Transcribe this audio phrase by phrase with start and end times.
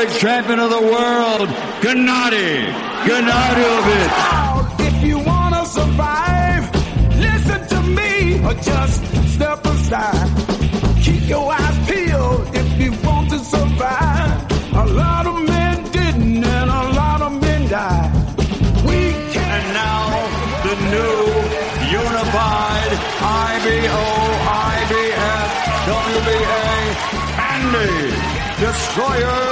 [0.00, 1.48] new IBF IBO middleweight champion of the world,
[1.80, 2.72] Gennady
[3.04, 4.14] Gennadyovich.
[4.80, 6.64] If you wanna survive,
[7.18, 9.04] listen to me or just
[9.34, 10.30] step aside.
[11.02, 14.52] Keep your eyes peeled if you want to survive.
[14.72, 18.12] A lot of men didn't and a lot of men died.
[18.84, 20.08] We can And now
[20.66, 21.16] the new
[21.90, 22.92] unified
[23.22, 24.06] IBO
[24.76, 25.50] IBF
[25.86, 26.70] WBA
[27.52, 29.49] Andy Destroyer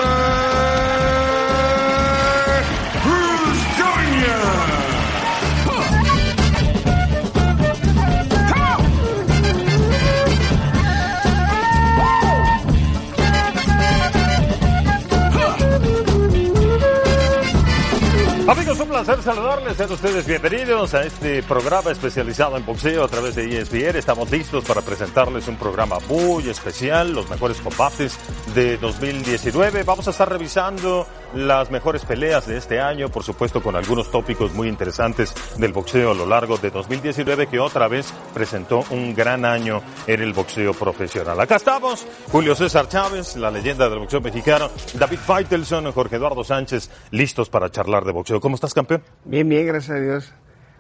[18.49, 19.77] Amigos, un placer saludarles.
[19.77, 23.99] Sean ustedes bienvenidos a este programa especializado en boxeo a través de ESPN.
[23.99, 28.19] Estamos listos para presentarles un programa muy especial, los mejores combates
[28.55, 29.83] de 2019.
[29.83, 34.53] Vamos a estar revisando las mejores peleas de este año, por supuesto con algunos tópicos
[34.55, 39.45] muy interesantes del boxeo a lo largo de 2019 que otra vez presentó un gran
[39.45, 41.39] año en el boxeo profesional.
[41.41, 46.91] Acá estamos, Julio César Chávez, la leyenda del boxeo mexicano, David Feitelson, Jorge Eduardo Sánchez,
[47.11, 48.41] listos para charlar de boxeo.
[48.41, 49.03] ¿Cómo estás, campeón?
[49.25, 50.33] Bien, bien, gracias a Dios.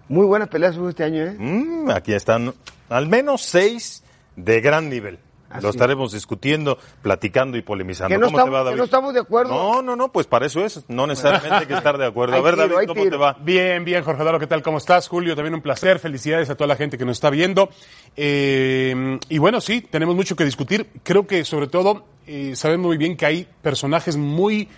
[0.08, 1.36] Muy buenas peleas hubo este año, ¿eh?
[1.38, 2.54] Mm, aquí están
[2.88, 4.02] al menos seis
[4.36, 5.18] de gran nivel.
[5.50, 5.76] Así Lo es.
[5.76, 8.14] estaremos discutiendo, platicando y polemizando.
[8.14, 8.78] Que no, ¿Cómo te estamos, va, que David?
[8.78, 9.54] no estamos de acuerdo.
[9.54, 10.84] No, no, no, pues para eso es.
[10.88, 12.36] No necesariamente hay que estar de acuerdo.
[12.36, 13.10] A ver, tiro, David, ¿cómo tiro.
[13.10, 13.36] te va?
[13.40, 14.62] Bien, bien, Jorge Eduardo, ¿qué tal?
[14.62, 15.08] ¿Cómo estás?
[15.08, 15.98] Julio, también un placer.
[15.98, 17.70] Felicidades a toda la gente que nos está viendo.
[18.16, 20.88] Eh, y bueno, sí, tenemos mucho que discutir.
[21.02, 24.68] Creo que sobre todo eh, sabemos muy bien que hay personajes muy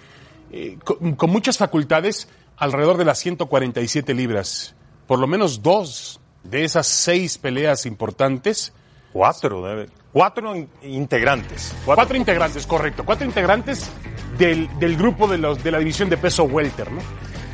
[0.52, 4.74] eh, con, con muchas facultades alrededor de las 147 libras.
[5.08, 8.72] Por lo menos dos de esas seis peleas importantes.
[9.12, 11.74] Cuatro, debe- cuatro in- integrantes.
[11.84, 13.04] Cuatro, integrantes, correcto.
[13.04, 13.90] Cuatro integrantes
[14.38, 17.00] del, del grupo de, los, de la división de peso welter, ¿no?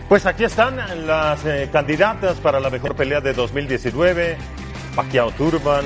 [0.09, 4.37] Pues aquí están las eh, candidatas para la mejor pelea de 2019.
[4.95, 5.85] Pacquiao Turban,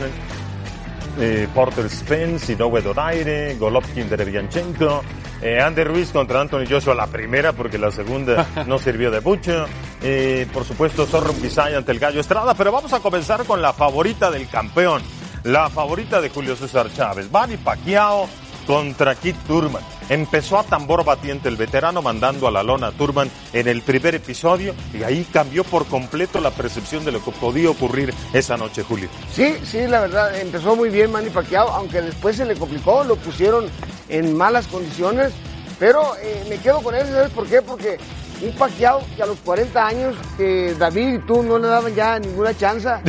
[1.18, 5.02] eh, Porter Spence, Inoue Donaire, Golovkin Derevianchenko,
[5.42, 9.66] eh, Andy Ruiz contra Anthony Joshua la primera porque la segunda no sirvió de mucho.
[10.02, 13.72] Eh, por supuesto, Zorro Bisay ante el Gallo Estrada, pero vamos a comenzar con la
[13.72, 15.02] favorita del campeón,
[15.44, 18.28] la favorita de Julio César Chávez, Manny Pacquiao
[18.66, 19.82] contra Kit Turman.
[20.08, 24.14] Empezó a tambor batiente el veterano mandando a la lona a Turman en el primer
[24.14, 28.82] episodio y ahí cambió por completo la percepción de lo que podía ocurrir esa noche,
[28.82, 29.08] Julio.
[29.32, 33.16] Sí, sí, la verdad, empezó muy bien Manny Pacquiao, aunque después se le complicó, lo
[33.16, 33.66] pusieron
[34.08, 35.32] en malas condiciones,
[35.78, 37.62] pero eh, me quedo con él, ¿sabes por qué?
[37.62, 37.98] Porque
[38.42, 42.18] un Pacquiao que a los 40 años, que David y tú no le daban ya
[42.18, 42.88] ninguna chance.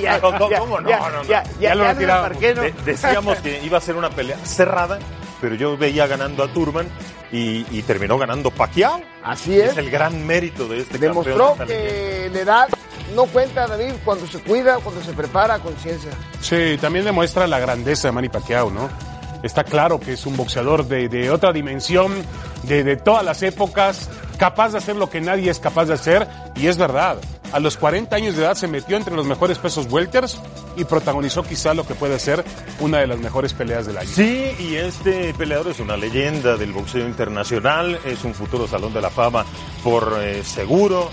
[0.00, 0.80] Ya, ¿Cómo, ya, cómo?
[0.80, 1.24] No, ya, no, no.
[1.24, 2.38] Ya, Ya lo retirábamos.
[2.84, 4.98] decíamos que iba a ser una pelea cerrada,
[5.40, 6.88] pero yo veía ganando a Turman
[7.30, 9.00] y, y terminó ganando Pacquiao.
[9.22, 9.72] Así es.
[9.72, 11.68] Es el gran mérito de este Demostró campeón.
[11.68, 12.68] que la edad
[13.14, 16.10] no cuenta, David, cuando se cuida, cuando se prepara a conciencia.
[16.40, 18.88] Sí, también demuestra la grandeza de Manny Pacquiao, ¿no?
[19.42, 22.12] Está claro que es un boxeador de, de otra dimensión,
[22.64, 24.08] de, de todas las épocas,
[24.38, 26.26] capaz de hacer lo que nadie es capaz de hacer,
[26.56, 27.18] y es verdad.
[27.52, 30.40] A los 40 años de edad se metió entre los mejores pesos welters
[30.76, 32.44] y protagonizó quizá lo que puede ser
[32.80, 34.08] una de las mejores peleas del año.
[34.08, 39.00] Sí, y este peleador es una leyenda del boxeo internacional, es un futuro salón de
[39.00, 39.44] la fama
[39.84, 41.08] por eh, seguro.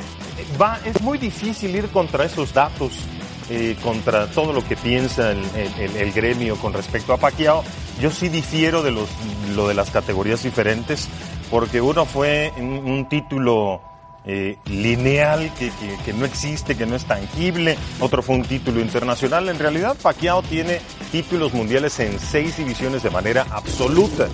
[0.60, 2.94] Va, es muy difícil ir contra esos datos,
[3.50, 7.64] eh, contra todo lo que piensa el, gremio con respecto a Pacquiao.
[8.02, 9.10] Yo sí difiero de los,
[9.56, 11.08] lo de las categorías diferentes,
[11.52, 13.82] porque uno fue un, título
[14.26, 17.78] eh, lineal que, que- que no existe, que no es tangible.
[18.00, 19.50] Otro fue un título internacional.
[19.50, 20.80] En realidad, Pacquiao tiene
[21.12, 24.28] títulos mundiales en seis divisiones de manera absoluta.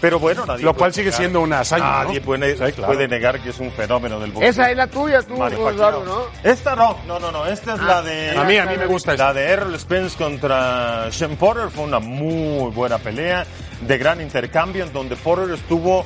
[0.00, 2.26] Pero bueno, nadie Lo cual sigue negar- siendo una hazaña, Nadie ¿no?
[2.26, 2.92] puede, Sí, claro.
[2.92, 4.50] puede negar que es un fenómeno del boxeo.
[4.50, 6.04] Esa es la tuya, tú, Pacquiao.
[6.04, 6.22] ¿no?
[6.44, 7.46] Esta no, no, no, no.
[7.46, 8.30] Esta es la de.
[8.36, 9.34] A mí, a mí me gusta La eso.
[9.34, 13.46] de Errol Spence contra Sean Porter fue una muy buena pelea
[13.80, 16.04] de gran intercambio en donde Porter estuvo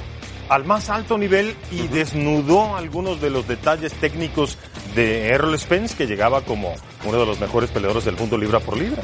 [0.49, 4.57] al más alto nivel y desnudó algunos de los detalles técnicos
[4.95, 8.77] de Errol Spence que llegaba como uno de los mejores peleadores del mundo libra por
[8.77, 9.03] libra.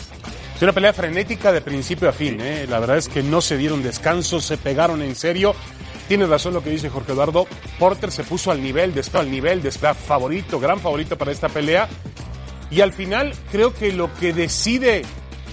[0.56, 2.66] Es una pelea frenética de principio a fin, ¿eh?
[2.66, 5.54] La verdad es que no se dieron descanso, se pegaron en serio.
[6.08, 7.46] Tiene razón lo que dice Jorge Eduardo.
[7.78, 11.90] Porter se puso al nivel, de, al nivel de favorito, gran favorito para esta pelea.
[12.70, 15.02] Y al final creo que lo que decide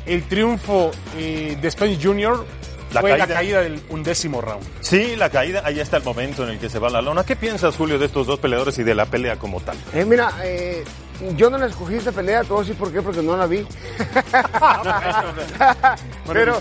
[0.05, 2.45] el triunfo eh, de Spence Jr.
[2.93, 3.35] La fue la caída.
[3.35, 4.63] caída del undécimo round.
[4.79, 7.25] Sí, la caída, ahí está el momento en el que se va la lona.
[7.25, 9.75] ¿Qué piensas, Julio, de estos dos peleadores y de la pelea como tal?
[9.93, 10.85] Eh, mira, eh,
[11.35, 12.43] yo no la escogí esta pelea,
[12.73, 13.65] por qué, porque no la vi.
[16.31, 16.57] pero,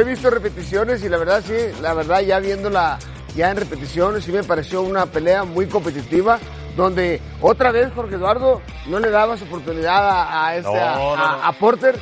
[0.00, 2.98] he visto repeticiones y la verdad sí, la verdad ya viéndola
[3.34, 6.38] ya en repeticiones sí me pareció una pelea muy competitiva
[6.76, 11.16] donde otra vez Jorge Eduardo no le dabas oportunidad a, a, este, No, a- no,
[11.16, 11.22] no.
[11.22, 11.98] a- a Porter.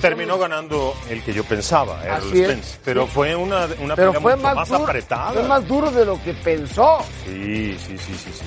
[0.00, 2.78] Terminó ganando el que yo pensaba, Errol Así es, Spence.
[2.84, 3.10] Pero sí.
[3.14, 5.32] fue una, una pero pelea fue mucho más, más, duro, apretada.
[5.32, 6.98] fue más duro de lo que pensó.
[7.26, 8.30] Sí, sí, sí, sí.
[8.32, 8.44] sí.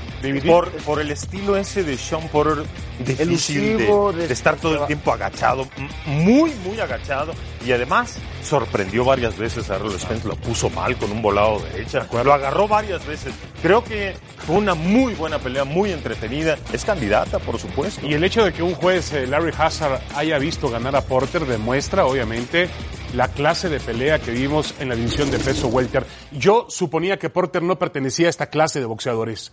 [0.47, 2.65] Por, por el estilo ese de Sean Porter,
[2.99, 5.67] difícil de, Elusivo, de- de estar todo el tiempo agachado,
[6.05, 7.33] muy, muy agachado.
[7.65, 12.07] Y además sorprendió varias veces a Errol Spence, lo puso mal con un volado derecha.
[12.23, 13.33] Lo agarró varias veces.
[13.61, 14.15] Creo que
[14.45, 16.57] fue una muy buena pelea, muy entretenida.
[16.71, 18.05] Es candidata, por supuesto.
[18.05, 21.43] Y el hecho de que un juez, eh, Larry Hazard, haya visto ganar a Porter
[21.45, 22.69] demuestra, obviamente,
[23.15, 26.05] la clase de pelea que vimos en la división de peso welter.
[26.31, 29.51] Yo suponía que Porter no pertenecía a esta clase de boxeadores.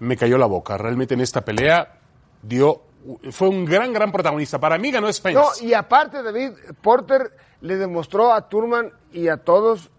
[0.00, 0.76] Me cayó la boca.
[0.76, 2.00] Realmente en esta pelea
[2.42, 2.82] dio,
[3.30, 4.58] fue un gran, gran protagonista.
[4.58, 5.40] Para mí ganó Spence.
[5.40, 6.50] No, y aparte, David,
[6.82, 9.90] Porter le demostró a Turman y a todos,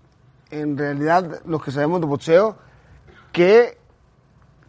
[0.52, 2.65] en realidad, los que sabemos de boxeo,
[3.36, 3.78] que,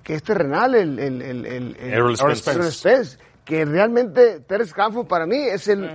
[0.03, 2.51] que es terrenal el, el, el, el- el- Errol Spence.
[2.51, 5.91] Errol Spence, Que realmente Terence Crawford para mí es el,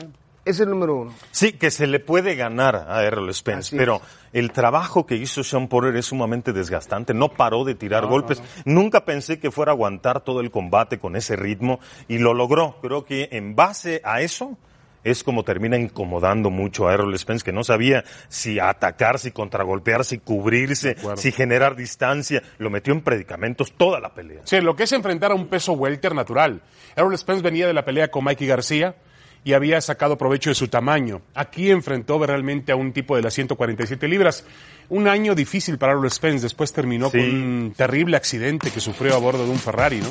[0.45, 1.13] es el número uno.
[1.31, 4.01] Sí, que se le puede ganar a Errol Spence, Así pero es.
[4.33, 7.13] el trabajo que hizo Sean Porter es sumamente desgastante.
[7.13, 8.41] No paró de tirar golpes.
[8.65, 12.77] Nunca pensé que fuera a aguantar todo el combate con ese ritmo y lo logró.
[12.81, 14.57] Creo que en base a eso
[15.03, 20.05] es como termina incomodando mucho a Errol Spence, que no sabía si atacar, si contragolpear,
[20.05, 22.43] si cubrirse, si generar distancia.
[22.57, 24.41] Lo metió en predicamentos toda la pelea.
[24.43, 26.61] Sí, lo que es enfrentar a un peso welter natural.
[26.95, 28.95] Errol Spence venía de la pelea con Mikey García
[29.43, 31.21] y había sacado provecho de su tamaño.
[31.33, 34.45] Aquí enfrentó realmente a un tipo de las 147 libras.
[34.89, 36.43] Un año difícil para Errol Spence.
[36.43, 37.17] Después terminó Sí.
[37.17, 40.09] con un terrible accidente que sufrió a bordo de un Ferrari, ¿no?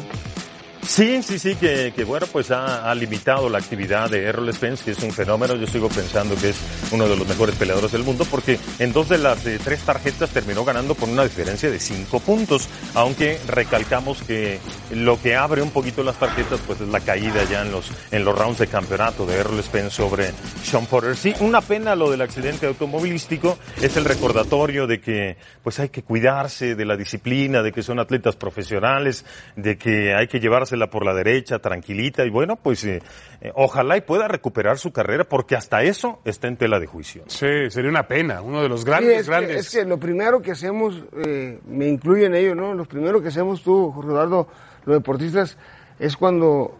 [0.82, 4.84] Sí, sí, sí, que, que bueno, pues ha, ha limitado la actividad de Errol Spence,
[4.84, 5.54] que es un fenómeno.
[5.56, 6.56] Yo sigo pensando que es
[6.90, 10.30] uno de los mejores peleadores del mundo, porque en dos de las eh, tres tarjetas
[10.30, 12.68] terminó ganando por una diferencia de cinco puntos.
[12.94, 14.58] Aunque recalcamos que
[14.92, 18.24] lo que abre un poquito las tarjetas, pues es la caída ya en los, en
[18.24, 20.32] los rounds de campeonato de Errol Spence sobre
[20.64, 21.16] Sean Porter.
[21.16, 26.02] Sí, una pena lo del accidente automovilístico, es el recordatorio de que pues hay que
[26.02, 29.24] cuidarse de la disciplina, de que son atletas profesionales,
[29.56, 30.40] de que hay que
[30.70, 33.02] llevársela por la derecha, tranquilita, y bueno, pues eh,
[33.40, 37.24] eh, ojalá y pueda recuperar su carrera, porque hasta eso está en tela de juicio.
[37.26, 38.40] Sí, sería una pena.
[38.42, 39.56] Uno de los Sí, grandes, es, que, grandes.
[39.56, 42.74] es que lo primero que hacemos, eh, me incluye en ello, ¿no?
[42.74, 44.48] Lo primero que hacemos tú, Jorge Eduardo,
[44.84, 45.56] los deportistas,
[45.98, 46.76] es cuando,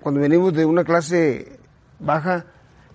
[0.00, 1.58] cuando venimos de una clase
[1.98, 2.46] baja,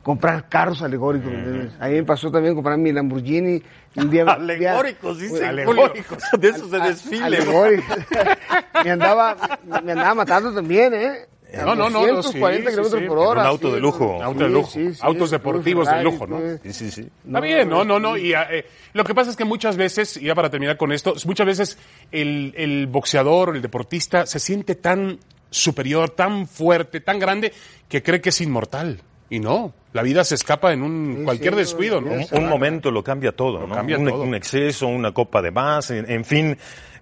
[0.03, 1.73] comprar carros alegóricos, ¿me entiendes?
[1.79, 3.61] A mí me pasó también comprar mi Lamborghini.
[3.95, 7.25] Un día, Alegóricos, dice, alegóricos, de esos de desfile.
[7.25, 7.97] alegóricos.
[8.83, 11.27] me andaba, me andaba matando también, ¿eh?
[11.51, 13.41] No, no, no, no, 240 sí, kilómetros sí, por hora.
[13.41, 14.21] Un auto de lujo.
[14.21, 14.79] Auto de lujo.
[15.01, 16.37] Autos deportivos de lujo, ¿no?
[16.37, 16.61] pues.
[16.63, 17.09] Sí, sí, sí.
[17.25, 18.15] Está bien, no, no, no.
[18.17, 21.15] Y eh, lo que pasa es que muchas veces, y ya para terminar con esto,
[21.25, 21.77] muchas veces
[22.11, 25.17] el, el boxeador el deportista se siente tan
[25.49, 27.51] superior, tan fuerte, tan grande,
[27.87, 29.01] que cree que es inmortal.
[29.29, 32.11] Y no, la vida se escapa en un Sí, cualquier sí, descuido, ¿no?
[32.11, 33.75] Un, un momento lo cambia todo, ¿no?
[33.75, 34.23] cambia un, todo.
[34.23, 36.57] un exceso, una copa de más, en, en fin.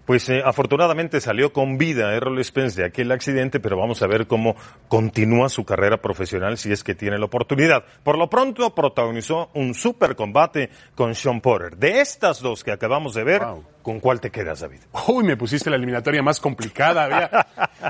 [0.08, 4.26] Pues eh, afortunadamente salió con vida Errol Spence de aquel accidente, pero vamos a ver
[4.26, 4.56] cómo
[4.88, 7.84] continúa su carrera profesional si es que tiene la oportunidad.
[8.04, 11.76] Por lo pronto protagonizó un super combate con Sean Porter.
[11.78, 13.66] De estas dos que acabamos de ver, Wow.
[13.82, 14.80] ¿con cuál te quedas, David?
[15.10, 17.08] Uy, me pusiste la eliminatoria más complicada.
[17.08, 17.48] vea.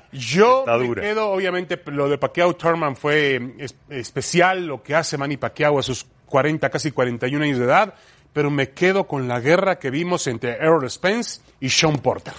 [0.11, 5.19] Yo me quedo, obviamente, lo de Pacquiao Thurman fue eh, es- especial, lo que hace
[5.19, 7.93] Manny Pacquiao a sus 40, casi 41 años de edad,
[8.37, 12.35] pero me quedo con la guerra que vimos entre Errol Spence y Sean Porter.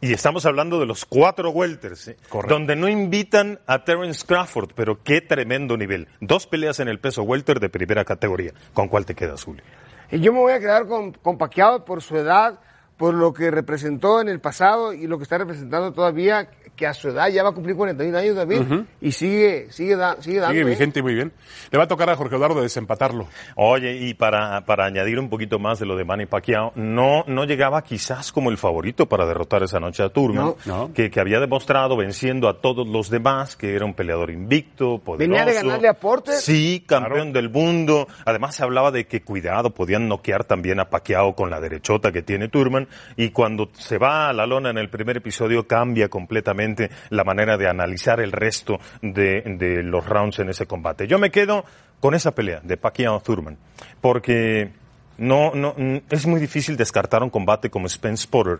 [0.00, 2.16] Y estamos hablando de los cuatro welters, ¿eh?
[2.30, 2.54] Correcto.
[2.54, 6.08] donde no invitan a Terence Crawford, pero qué tremendo nivel.
[6.20, 8.54] Dos peleas en el peso welter de primera categoría.
[8.72, 9.62] ¿Con cuál te quedas, Julio?
[10.10, 12.58] Y yo me voy a quedar con, con Pacquiao por su edad,
[12.96, 16.94] por lo que representó en el pasado y lo que está representando todavía, que a
[16.94, 18.62] su edad ya va a cumplir 41 años David
[19.00, 20.52] y sigue, sigue, da- sigue dando.
[20.54, 20.70] Sigue ¿eh?
[20.70, 21.32] vigente muy bien.
[21.70, 23.26] Le va a tocar a Jorge Eduardo desempatarlo.
[23.56, 27.44] Oye, y para, para añadir un poquito más de lo de Manny Pacquiao, no, no
[27.44, 30.56] llegaba quizás como el favorito para derrotar esa noche a Turman, No.
[30.64, 30.92] No.
[30.94, 35.28] Que, que había demostrado venciendo a todos los demás que era un peleador invicto, poderoso.
[35.30, 36.34] Venía de ganarle a Porter.
[36.34, 38.06] Sí, campeón del mundo.
[38.24, 42.22] Además se hablaba de que cuidado, podían noquear también a Pacquiao con la derechota que
[42.22, 42.81] tiene Turman.
[43.16, 47.56] Y cuando se va a la lona en el primer episodio cambia completamente la manera
[47.56, 51.06] de analizar el resto de, de los rounds en ese combate.
[51.06, 51.64] Yo me quedo
[52.00, 53.56] con esa pelea de Pacquiao-Thurman.
[54.00, 54.72] Porque
[55.18, 58.58] no, no, mm, es muy difícil descartar un combate como Spence Porter,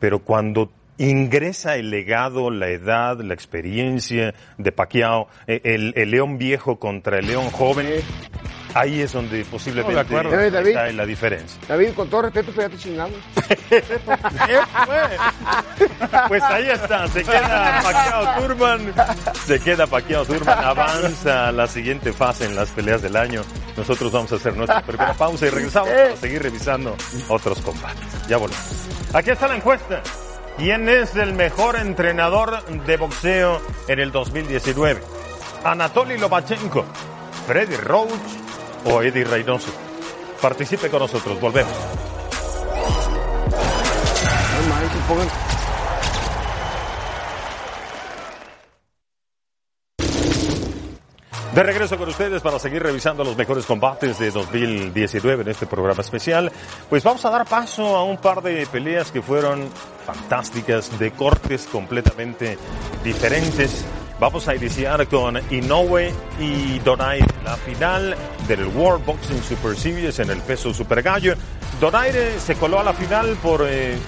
[0.00, 6.38] pero cuando ingresa el legado, la edad, la experiencia de Pacquiao, eh, el, el león
[6.38, 7.86] viejo contra el león joven.
[8.74, 10.46] Ahí es donde posiblemente No, de.
[10.46, 10.68] Eh, David.
[10.70, 11.60] está la diferencia.
[11.68, 13.16] David, con todo respeto, pero ya te chingamos.
[16.28, 18.94] Pues ahí está, se queda Pacquiao Turban,
[19.46, 23.42] se queda Pacquiao Turban, avanza a la siguiente fase en las peleas del año.
[23.76, 26.96] Nosotros vamos a hacer nuestra primera pausa y regresamos para seguir revisando
[27.28, 28.28] otros combates.
[28.28, 28.64] Ya volvemos.
[29.12, 30.02] Aquí está la encuesta.
[30.56, 35.00] ¿Quién es el mejor entrenador de boxeo en el 2019?
[35.64, 36.84] ¿Anatoly Lobachenko,
[37.46, 38.10] Freddy Roach
[38.84, 39.70] o Eddie Reynoso?
[40.40, 41.72] Participe con nosotros, volvemos.
[51.54, 56.00] De regreso con ustedes para seguir revisando los mejores combates de 2019 en este programa
[56.00, 56.50] especial.
[56.88, 59.68] Pues vamos a dar paso a un par de peleas que fueron
[60.06, 62.56] fantásticas, de cortes completamente
[63.04, 63.84] diferentes.
[64.22, 70.30] Vamos a iniciar con Inoue y Donaire, la final del World Boxing Super Series en
[70.30, 71.34] el peso super gallo.
[71.80, 73.98] Donaire se coló a la final por eh,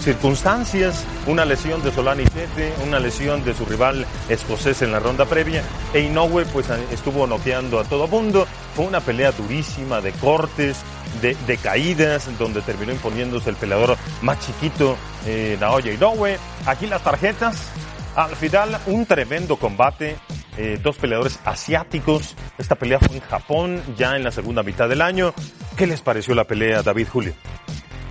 [0.00, 5.26] circunstancias, una lesión de Solani Tete, una lesión de su rival escocés en la ronda
[5.26, 5.62] previa,
[5.92, 8.46] e Inoue pues estuvo noqueando a todo mundo.
[8.74, 10.78] Fue una pelea durísima de cortes,
[11.20, 16.38] de, caídas, donde terminó imponiéndose el peleador más chiquito, eh, Naoya Inoue.
[16.64, 17.70] Aquí las tarjetas.
[18.16, 20.16] Al final, un tremendo combate.
[20.58, 22.34] eh, dos peleadores asiáticos.
[22.56, 25.34] Esta pelea fue en Japón, ya en la segunda mitad del año.
[25.76, 27.34] ¿Qué les pareció la pelea, David Julio?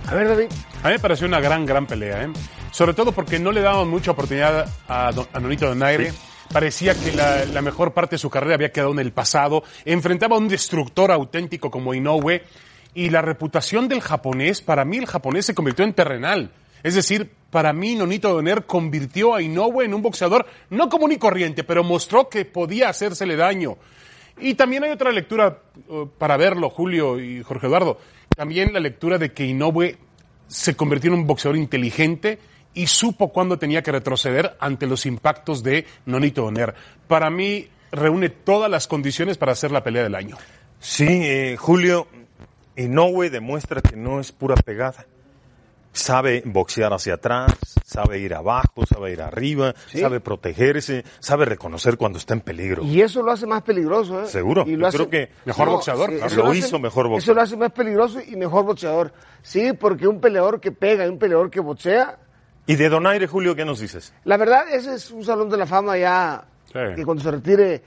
[0.06, 0.46] A ver, David.
[0.84, 2.28] A mí me pareció una gran, gran pelea, ¿eh?
[2.70, 6.12] Sobre todo porque no le daban mucha oportunidad a, Don- a Nonito Donaire.
[6.52, 9.64] Parecía que la, la mejor parte de su carrera había quedado en el pasado.
[9.84, 12.44] Enfrentaba a un destructor auténtico como Inoue.
[12.94, 16.52] Y la reputación del japonés, para mí el japonés se convirtió en terrenal.
[16.86, 21.16] Es decir, para mí Nonito Donaire convirtió a Inoue en un boxeador no común y
[21.16, 23.76] corriente, pero mostró que podía hacérsele daño.
[24.38, 27.98] Y también hay otra lectura uh, para verlo, Julio y Jorge Eduardo.
[28.36, 29.96] También la lectura de que Inoue
[30.46, 32.38] se convirtió en un boxeador inteligente
[32.72, 36.72] y supo cuándo tenía que retroceder ante los impactos de Nonito Doner.
[37.08, 40.36] Para mí reúne todas las condiciones para hacer la pelea del año.
[40.78, 42.06] Sí, eh, Julio,
[42.76, 45.04] Inoue demuestra que no es pura pegada.
[45.96, 47.52] Sabe boxear hacia atrás,
[47.84, 49.98] sabe ir abajo, sabe ir arriba, Sí.
[49.98, 52.82] sabe protegerse, sabe reconocer cuando está en peligro.
[52.84, 54.26] Y eso lo hace más peligroso, ¿eh?
[54.26, 54.64] Seguro.
[54.66, 56.26] Y Yo lo creo que mejor boxeador, claro.
[56.26, 57.36] eso Lo hace- hizo mejor Eso boxeador.
[57.36, 59.12] lo hace más peligroso y mejor boxeador.
[59.40, 62.18] Sí, porque un peleador que pega y un peleador que boxea,
[62.66, 64.12] Y de Donaire, Julio, ¿qué nos dices?
[64.24, 66.78] la verdad, ese es un salón de la fama ya, Sí.
[66.94, 67.82] que cuando se retire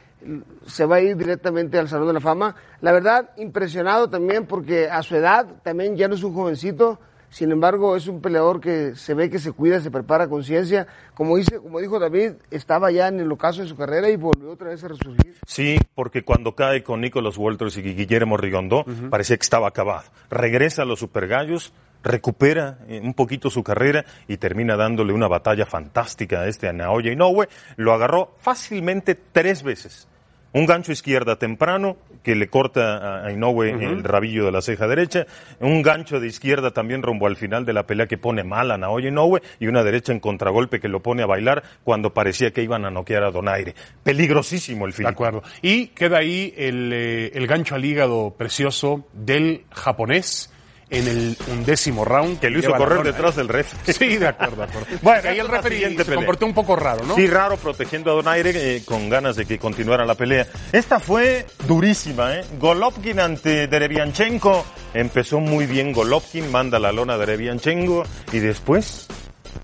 [0.65, 2.55] se va a ir directamente al salón de la fama.
[2.81, 6.99] La verdad, impresionado también porque a su edad también ya no es un jovencito.
[7.29, 10.87] Sin embargo, es un peleador que se ve que se cuida, se prepara con ciencia.
[11.13, 14.51] Como dice, como dijo David, estaba ya en el ocaso de su carrera y volvió
[14.51, 15.35] otra vez a resurgir.
[15.45, 20.09] Sí, porque cuando cae con Nicolas Walters y Guillermo Rigondó, parecía que estaba acabado.
[20.29, 21.71] Regresa a los supergallos,
[22.03, 26.73] recupera eh, un poquito su carrera y termina dándole una batalla fantástica a este a
[26.73, 27.47] Naoya Inoue.
[27.77, 30.08] Lo agarró fácilmente tres veces.
[30.51, 35.25] Un gancho izquierda temprano que le corta a- Inoue el rabillo de la ceja derecha,
[35.59, 38.77] un gancho de izquierda también rumbo al final de la pelea que pone mal a
[38.77, 42.63] Naoya Inoue y una derecha en contragolpe que lo pone a bailar cuando parecía que
[42.63, 43.75] iban a noquear a Donaire.
[44.03, 45.07] Peligrosísimo el De film.
[45.07, 45.43] acuerdo.
[45.61, 50.51] Y queda ahí el, eh, el gancho al hígado precioso del japonés
[50.89, 52.39] en el undécimo round.
[52.39, 53.73] Que lo hizo correr detrás del ref.
[53.99, 54.87] Sí, de acuerdo, de acuerdo.
[55.01, 57.15] Bueno, ahí el referee se comportó un poco raro, ¿no?
[57.15, 60.47] Sí, raro protegiendo a Donaire eh, con ganas de que continuara la pelea.
[60.71, 62.45] Esta fue durísima, ¿eh?
[62.59, 64.65] Golovkin ante Derevianchenko.
[64.93, 69.07] Empezó muy bien Golovkin, manda la lona a Derevianchenko y después,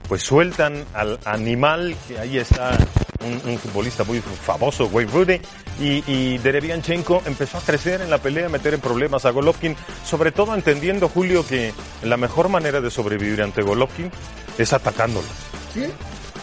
[0.08, 2.78] pues sueltan al animal, que ahí está
[3.26, 5.42] un, un futbolista muy famoso, Wayne Rudy,
[5.80, 9.76] y, y Derevianchenko empezó a crecer en la pelea, a meter en problemas a Golovkin,
[10.06, 14.12] sobre todo entendiendo, Julio, que la mejor manera de sobrevivir ante Golovkin
[14.58, 15.28] es atacándolo.
[15.74, 15.86] Sí,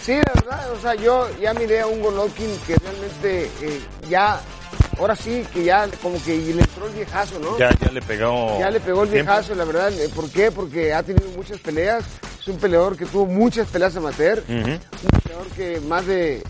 [0.02, 4.40] sí, la verdad, o sea, yo ya miré a un Golovkin que realmente eh, ya,
[4.98, 7.58] ahora sí, que ya como que le entró el viejazo, ¿no?
[7.58, 8.58] Ya, ya le pegó.
[8.58, 9.90] Ya le pegó el viejazo, la verdad.
[9.92, 10.50] Eh, ¿Por qué?
[10.50, 12.04] Porque ha tenido muchas peleas.
[12.38, 14.42] Es un peleador que tuvo muchas peleas amateur.
[14.48, 14.54] Ujú.
[14.56, 16.42] Un peleador que más de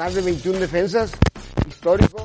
[0.00, 1.12] más de 21 defensas,
[1.68, 2.24] histórico.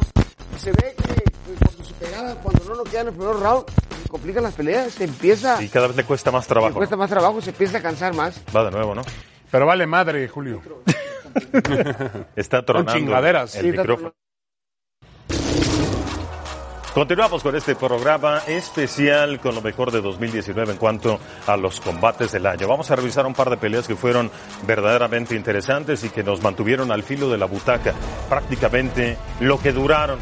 [0.55, 1.13] Y se ve que
[1.45, 3.65] pues, cuando su pegada, cuando no lo queda en el primer round,
[4.01, 6.73] se complican las peleas, se empieza, Y cada vez le cuesta más le trabajo.
[6.75, 8.37] cuesta más trabajo, se empieza a cansar más.
[8.47, 8.53] ¿no?
[8.53, 9.01] Va de nuevo, ¿no?
[9.51, 10.61] Pero vale madre, Julio.
[12.37, 13.55] Está tronando chingaderas.
[13.55, 14.13] el Sí, está micrófono.
[16.95, 22.31] Continuamos con este programa especial con lo mejor de 2019 en cuanto a los combates
[22.31, 22.69] del año.
[22.69, 24.31] Vamos a revisar un par de peleas que fueron
[24.65, 27.93] verdaderamente interesantes y que nos mantuvieron al filo de la butaca
[28.29, 30.19] prácticamente lo que duraron.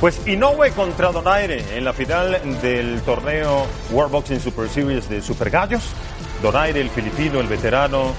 [0.00, 5.48] Pues Inoue contra Donaire en la final del torneo World Boxing Super Series de Super
[5.48, 5.92] Gallos.
[6.42, 8.14] Donaire, el filipino, el veterano,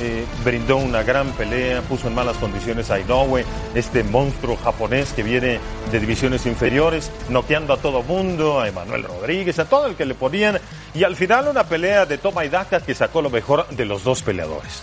[0.00, 3.44] eh, brindó una gran pelea, puso en malas condiciones a Inoue,
[3.74, 9.58] este monstruo japonés que viene de divisiones inferiores, noqueando a todo mundo, a Emanuel Rodríguez,
[9.58, 10.58] a todo el que le ponían,
[10.94, 14.02] y al final una pelea de toma y daca que sacó lo mejor de los
[14.04, 14.82] dos peleadores.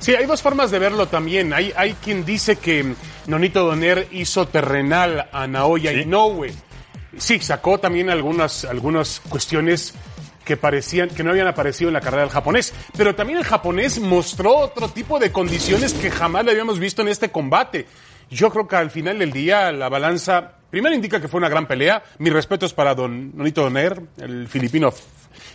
[0.00, 1.52] Sí, hay dos formas de verlo también.
[1.52, 2.94] Hay, hay quien dice que
[3.28, 6.00] Nonito Doner hizo terrenal a Naoya Sí.
[6.00, 6.52] Inoue.
[7.16, 9.94] Sí, sacó también algunas, algunas cuestiones
[10.52, 12.74] que parecían, que no habían aparecido en la carrera del japonés.
[12.94, 17.08] Pero también el japonés mostró otro tipo de condiciones que jamás le habíamos visto en
[17.08, 17.86] este combate.
[18.30, 21.66] Yo creo que al final del día la balanza, primero indica que fue una gran
[21.66, 22.02] pelea.
[22.18, 24.92] Mis respetos para don Nonito Doner, el filipino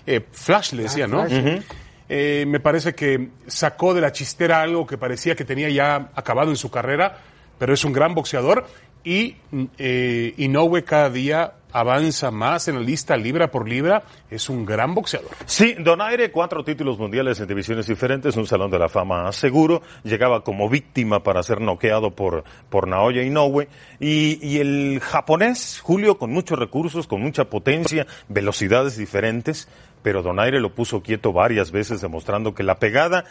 [0.07, 1.27] eh, Flash le decía, ¿no?
[1.27, 1.61] Flash.
[2.09, 6.49] Eh, me parece que sacó de la chistera algo que parecía que tenía ya acabado
[6.49, 7.19] en su carrera,
[7.59, 8.65] pero es un gran boxeador
[9.03, 9.35] y
[9.77, 14.95] eh, Inoue cada día avanza más en la lista libra por libra, es un gran
[14.95, 15.31] boxeador.
[15.45, 20.43] Sí, Donaire, cuatro títulos mundiales en divisiones diferentes, un salón de la fama seguro, llegaba
[20.43, 23.67] como víctima para ser noqueado por, por Naoya Inoue,
[23.99, 29.67] y, y el japonés, Julio, con muchos recursos, con mucha potencia, velocidades diferentes,
[30.03, 33.25] pero Donaire lo puso quieto varias veces, demostrando que la pegada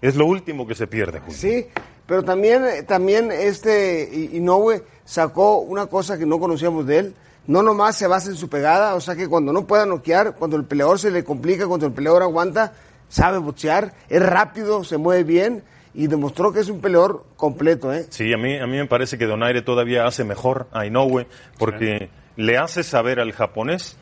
[0.00, 1.36] es lo último que se pierde, Julio.
[1.36, 1.66] Sí,
[2.06, 7.14] pero también, también este Inoue sacó una cosa que no conocíamos de él.
[7.48, 10.56] No nomás se basa en su pegada, o sea que cuando no pueda noquear, cuando
[10.56, 12.74] el peleador se le complica, cuando el peleador aguanta,
[13.08, 18.06] sabe boxear, es rápido, se mueve bien y demostró que es un peleador completo, ¿eh?
[18.10, 21.26] Sí, a mí, a mí me parece que Donaire todavía hace mejor a Inoue,
[21.58, 23.96] porque le hace saber al japonés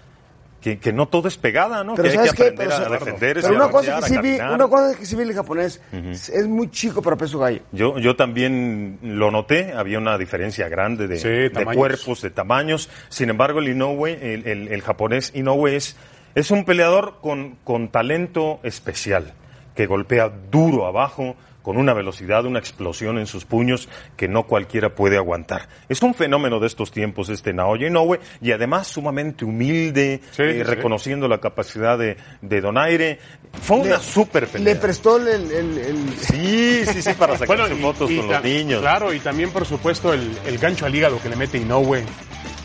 [0.67, 1.95] que, que no todo es pegada, ¿no?
[1.95, 2.43] Pero que hay ¿sabes que qué?
[2.49, 5.07] aprender Pero, a defenderse, pero a una cosa que sí a vi, una cosa que
[5.07, 7.61] sí vi el japonés, es muy chico para peso gallo.
[7.71, 12.91] Yo, yo también lo noté, había una diferencia grande de, Sí, de cuerpos, de tamaños.
[13.11, 15.97] Sin embargo, el Inoue, el, el- el japonés Inoue es,
[16.35, 19.35] es un peleador con, con talento especial,
[19.77, 24.95] que golpea duro abajo, con una velocidad, una explosión en sus puños que no cualquiera
[24.95, 25.69] puede aguantar.
[25.89, 30.53] Es un fenómeno de estos tiempos este Naoya Inoue y además sumamente humilde, Sí, eh,
[30.59, 30.63] sí.
[30.63, 33.19] reconociendo la capacidad de, de Donaire.
[33.61, 34.75] Fue una super pelea.
[34.75, 38.45] Le prestó el, el- el- Sí, sí, sí, para sacarse y- fotos y con los
[38.45, 38.81] niños.
[38.81, 42.05] Claro, y también, por supuesto, el, el gancho al hígado que le mete Inoue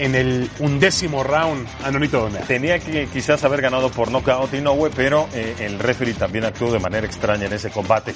[0.02, 2.28] en el undécimo round a Nonito.
[2.48, 6.80] Tenía que quizás haber ganado por nocaut Inoue, pero eh, el referee también actuó de
[6.80, 8.16] manera extraña en ese combate.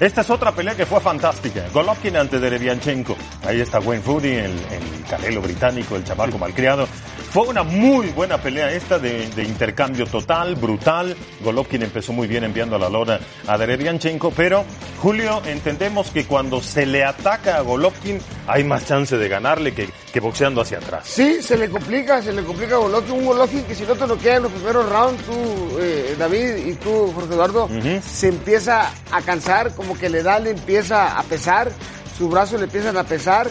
[0.00, 1.68] Esta es otra pelea que fue fantástica.
[1.74, 3.16] Golovkin ante Derevianchenko.
[3.46, 6.88] Ahí está Wayne Fury, el, el canelo británico, el chamaco malcriado.
[7.36, 11.14] Fue una muy buena pelea esta de, de intercambio total, brutal.
[11.44, 14.64] Golovkin empezó muy bien enviando a la lona a Derevianchenko, pero
[15.02, 19.86] Julio, entendemos que cuando se le ataca a Golovkin hay más chance de ganarle que,
[20.14, 21.06] que boxeando hacia atrás.
[21.06, 23.12] Sí, se le complica, se le complica a Golovkin.
[23.12, 26.72] Un Golovkin que si no te noquea en los primeros rounds, tú, eh, David, y
[26.76, 27.68] tú, Jorge Eduardo,
[28.02, 31.70] se empieza a cansar, como que le da, le empieza a pesar,
[32.16, 33.46] sus brazos le empiezan a pesar,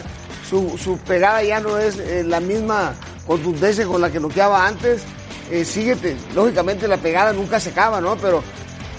[0.49, 2.95] su, su pegada ya no es eh, la misma
[3.25, 5.03] contundencia con la que noqueaba antes.
[5.51, 8.15] Eh, síguete, lógicamente la pegada nunca se acaba, ¿no?
[8.17, 8.43] Pero,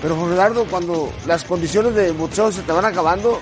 [0.01, 0.17] pero
[0.71, 3.41] cuando las condiciones de boxeo se te van acabando,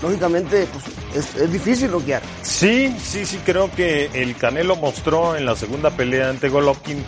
[0.00, 0.84] lógicamente, pues,
[1.16, 2.22] es, es difícil noquear.
[2.42, 7.04] Sí, sí, sí, creo que el Canelo mostró en la segunda pelea ante Golovkin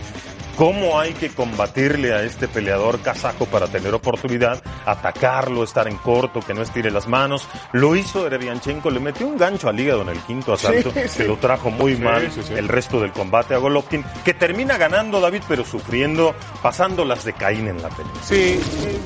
[0.56, 6.40] cómo hay que combatirle a este peleador kazajo para tener oportunidad, atacarlo, estar en corto,
[6.40, 7.46] que no estire las manos.
[7.72, 11.18] Lo hizo Erebianchenko, le metió un gancho al hígado en el quinto asalto, Sí, sí.
[11.18, 15.20] que lo trajo muy Sí, mal el resto del combate a Golovkin, que termina ganando
[15.20, 18.12] David, pero sufriendo, pasando las de Caín en la pelea.
[18.22, 18.60] Sí, eh,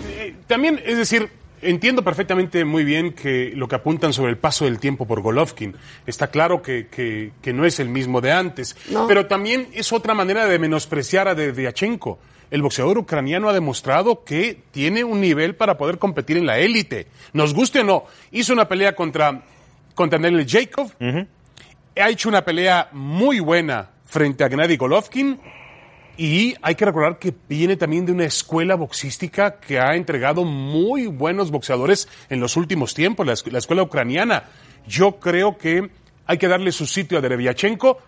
[0.09, 1.31] eh, también, es decir,
[1.65, 5.75] entiendo perfectamente muy bien que lo que apuntan sobre el paso del tiempo por Golovkin.
[6.07, 9.07] Está claro que, que- que no es el mismo de antes, No.
[9.07, 12.19] pero también es otra manera de menospreciar a Dedyachenko.
[12.51, 17.07] El boxeador ucraniano ha demostrado que tiene un nivel para poder competir en la élite.
[17.33, 19.43] Nos guste o no, hizo una pelea contra,
[19.95, 20.91] contra Daniel Jacob,
[22.01, 25.41] ha hecho una pelea muy buena frente a Gennady Golovkin
[26.17, 31.07] y hay que recordar que viene también de una escuela boxística que ha entregado muy
[31.07, 34.45] buenos boxeadores en los últimos tiempos, la, la escuela ucraniana.
[34.87, 35.91] Yo creo que
[36.27, 37.99] hay que darle su sitio a Derevyachenko,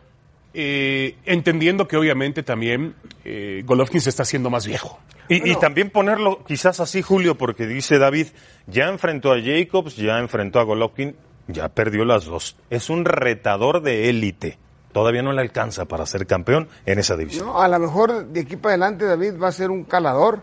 [0.55, 4.99] eh, entendiendo que obviamente también eh, Golovkin se está haciendo más viejo.
[5.29, 8.29] Y, y también ponerlo quizás así, Julio, porque dice David,
[8.67, 11.17] ya enfrentó a Jacobs, ya enfrentó a Golovkin,
[11.49, 12.57] ya perdió las dos.
[12.71, 14.59] Es un retador de élite.
[14.97, 17.45] Todavía no le alcanza para ser campeón en esa división.
[17.49, 20.41] No, a lo mejor de aquí para adelante David va a ser un calador.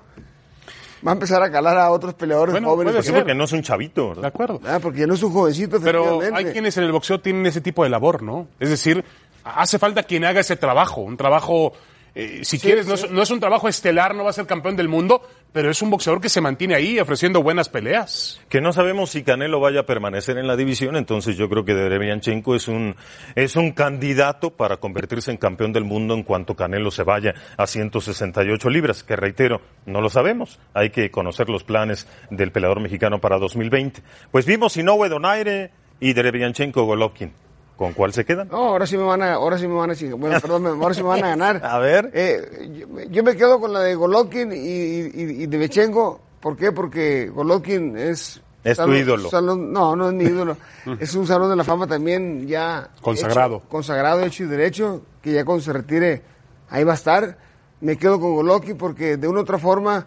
[1.06, 2.94] Va a empezar a calar a otros peleadores Bueno, jóvenes.
[2.94, 3.16] puede ser.
[3.16, 4.26] porque no es un chavito, De ¿verdad?
[4.26, 4.62] acuerdo.
[4.63, 6.38] Ah, porque no es un jovencito, Pero efectivamente.
[6.50, 8.48] hay quienes en el boxeo tienen ese tipo de labor, ¿no?
[8.60, 9.04] Es decir,
[9.44, 11.74] hace falta quien haga ese trabajo, un trabajo,
[12.13, 14.76] eh, si quieres, No, es, no es un trabajo estelar, no va a ser campeón
[14.76, 18.42] del mundo, pero es un boxeador que se mantiene ahí ofreciendo buenas peleas.
[18.50, 21.76] Que no sabemos si Canelo vaya a permanecer en la división, entonces yo creo que
[21.76, 22.96] Derevianchenko es un,
[23.36, 27.68] es un candidato para convertirse en campeón del mundo en cuanto Canelo se vaya a
[27.68, 30.60] 168 libras, que reitero, no lo sabemos.
[30.74, 34.02] Hay que conocer los planes del peleador mexicano para 2020.
[34.32, 37.42] Pues vimos Inoue Donaire y Derevianchenko Golovkin.
[37.77, 38.47] ¿Con cuál se quedan?
[38.49, 41.01] No, ahora sí me van a, ahora sí me van a, bueno, perdón, ahora sí
[41.01, 41.62] me van a ganar.
[41.65, 42.12] A ver.
[42.13, 46.21] Eh, yo, yo me quedo con la de Golovkin y, y, y de Bechenko.
[46.39, 46.71] ¿Por qué?
[46.71, 48.41] Porque Golovkin es...
[48.63, 49.29] Es tu ídolo.
[49.29, 50.55] salón- no, no es mi ídolo.
[50.99, 52.89] es un salón de la fama también ya...
[53.01, 53.57] Consagrado.
[53.57, 56.21] hecho- consagrado, hecho y derecho, que ya cuando se retire
[56.69, 57.38] ahí va a estar.
[57.81, 60.05] Me quedo con Golovkin porque de una u otra forma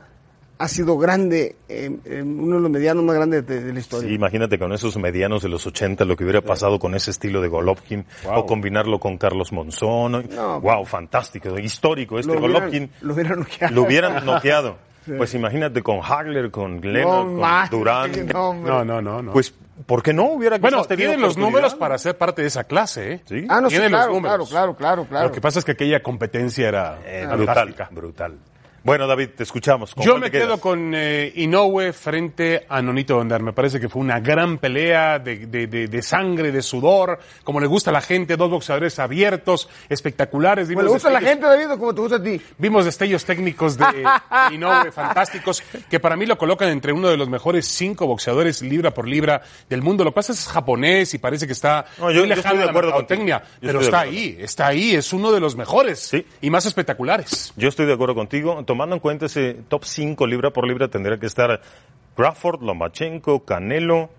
[0.59, 4.09] ha sido grande, eh, eh, uno de los medianos más grandes de, de la historia.
[4.09, 7.41] Sí, imagínate con esos medianos de los 80 lo que hubiera pasado con ese estilo
[7.41, 8.39] de Golovkin Wow.
[8.39, 10.29] o combinarlo con Carlos Monzón.
[10.35, 10.61] No.
[10.61, 12.91] wow, fantástico, histórico este Lo hubieran- Golovkin.
[13.03, 13.75] lo hubieran noqueado.
[13.75, 14.77] Lo hubieran noqueado.
[15.17, 18.11] Pues imagínate con Hagler, con Leonard, con más, Durán.
[18.27, 18.55] no.
[18.55, 19.33] No, no, no, no.
[19.33, 19.55] Pues,
[19.87, 23.21] ¿por qué no hubiera bueno, tienen los números para ser parte de esa clase, ¿eh?
[23.25, 23.47] Sí.
[23.49, 24.49] Ah, no, sí, Tienen los claro, números.
[24.51, 25.29] claro, claro, claro, claro.
[25.29, 28.35] Lo que pasa es que aquella competencia era Eh, brutal, brutal.
[28.87, 29.97] Bueno, David, te escuchamos.
[29.97, 30.47] ¿Con Yo me quedas?
[30.47, 33.43] quedo con eh, Inoue frente a Nonito Bondar.
[33.43, 37.59] Me parece que fue una gran pelea de, de- de- de sangre, de sudor, como
[37.59, 40.69] le gusta a la gente, dos boxeadores abiertos, espectaculares.
[40.69, 42.41] ¿Me le Vimos gusta a la gente, David, o como te gusta a ti?
[42.59, 43.87] Vimos destellos técnicos de
[44.53, 48.93] Inoue fantásticos, que para mí lo colocan entre uno de los mejores cinco boxeadores libra
[48.95, 50.05] por libra del mundo.
[50.05, 52.37] Lo que pasa es que es japonés y parece que está No, yo- muy yo
[52.37, 53.25] lejano estoy de la acuerdo contigo.
[53.27, 56.25] Yo pero está ahí, está ahí, es uno de los mejores Sí.
[56.41, 57.53] y más espectaculares.
[57.57, 58.63] Yo estoy de acuerdo contigo.
[58.77, 61.63] Tomando en cuenta ese top 5 libra por libra, tendría que estar
[62.15, 64.11] Crawford, Lomachenko, Canelo,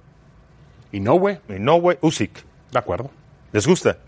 [0.92, 2.44] Inoue, Inoue, Usyk.
[2.72, 3.12] de acuerdo.
[3.52, 4.00] ¿Les gusta?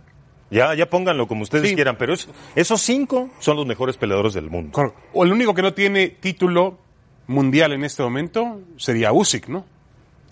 [0.49, 1.75] Ya, ya pónganlo como ustedes Sí.
[1.75, 4.71] quieran, pero es- esos cinco son los mejores peleadores del mundo.
[5.13, 6.79] O el único que no tiene título
[7.27, 9.65] mundial en este momento sería Usyk, ¿no?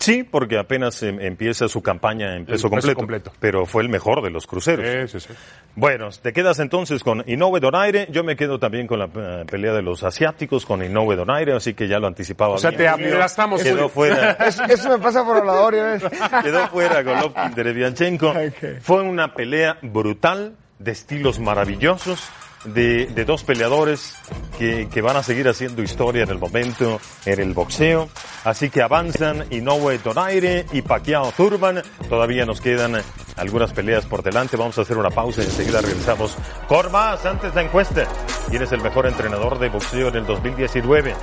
[0.08, 3.32] Sí, porque apenas em, empieza su campaña en peso, peso completo, completo.
[3.38, 5.10] pero fue el mejor de los cruceros.
[5.10, 5.34] Sí, sí, sí.
[5.74, 9.74] Bueno, te quedas entonces con Inoue Donaire, yo me quedo también con la eh, pelea
[9.74, 12.54] de los asiáticos, con Inoue Donaire, así que ya lo anticipaba.
[12.54, 12.82] O sea, bien.
[12.82, 13.62] te aplastamos.
[13.62, 15.74] Quedó fuera, Eso, eso me pasa por hablador,
[16.42, 18.32] quedó fuera Golovkin de Derevianchenko.
[18.80, 22.30] Fue una pelea brutal, de estilos maravillosos,
[22.74, 24.14] de, dos peleadores
[24.58, 28.08] que, que van a seguir haciendo historia en el momento en el boxeo.
[28.44, 31.82] Así que avanzan Inoue Donaire y Pacquiao Turban.
[32.08, 33.00] Todavía nos quedan
[33.36, 34.56] algunas peleas por delante.
[34.56, 38.06] Vamos a hacer una pausa y enseguida regresamos con más antes de la encuesta.
[38.48, 41.14] ¿Quién es el mejor entrenador de boxeo en el 2019?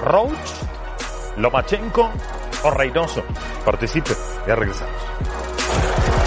[0.00, 0.32] ¿Roach?
[1.36, 2.10] ¿Lomachenko
[2.64, 3.22] o Reynoso?
[3.64, 4.12] Participe.
[4.46, 6.21] Ya regresamos.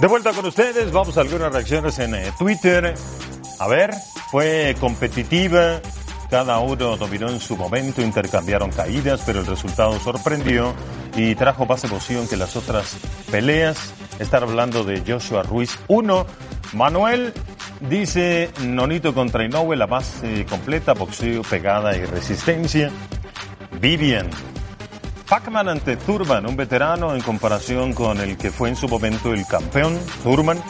[0.00, 2.94] De vuelta con ustedes, vamos a algunas reacciones en eh, Twitter.
[3.58, 3.90] A ver,
[4.30, 5.82] fue competitiva,
[6.30, 10.72] cada uno dominó en su momento, intercambiaron caídas, pero el resultado sorprendió
[11.16, 12.96] y trajo más emoción que las otras
[13.30, 13.92] peleas.
[14.18, 16.26] Estar hablando de Joshua Ruiz 1.
[16.72, 17.34] Manuel
[17.80, 22.90] dice Nonito contra Inoue, la más eh, completa, boxeo, pegada y resistencia.
[23.82, 24.30] Vivian,
[25.30, 29.46] Pacman ante Thurman, un veterano en comparación con el que fue en su momento el
[29.46, 30.60] campeón, Thurman,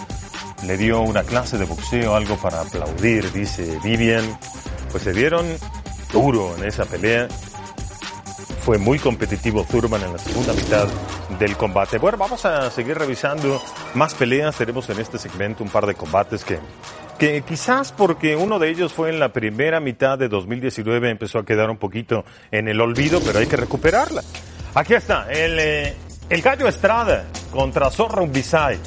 [0.67, 4.39] le dio una clase de boxeo, algo para aplaudir, dice Vivian.
[4.91, 5.47] Pues se dieron
[6.13, 7.27] duro en esa pelea.
[8.61, 10.87] Fue muy competitivo Thurman en la segunda mitad
[11.39, 11.97] del combate.
[11.97, 13.63] Bueno, vamos a seguir revisando
[13.95, 14.57] más peleas.
[14.57, 16.59] Tenemos en este segmento un par de combates que,
[17.21, 21.45] que quizás porque uno de ellos fue en la primera mitad de 2019 empezó a
[21.45, 24.23] quedar un poquito en el olvido, pero hay que recuperarla.
[24.73, 25.95] Aquí está, el, eh,
[26.31, 28.79] el Gallo Estrada contra Zorro Bisay.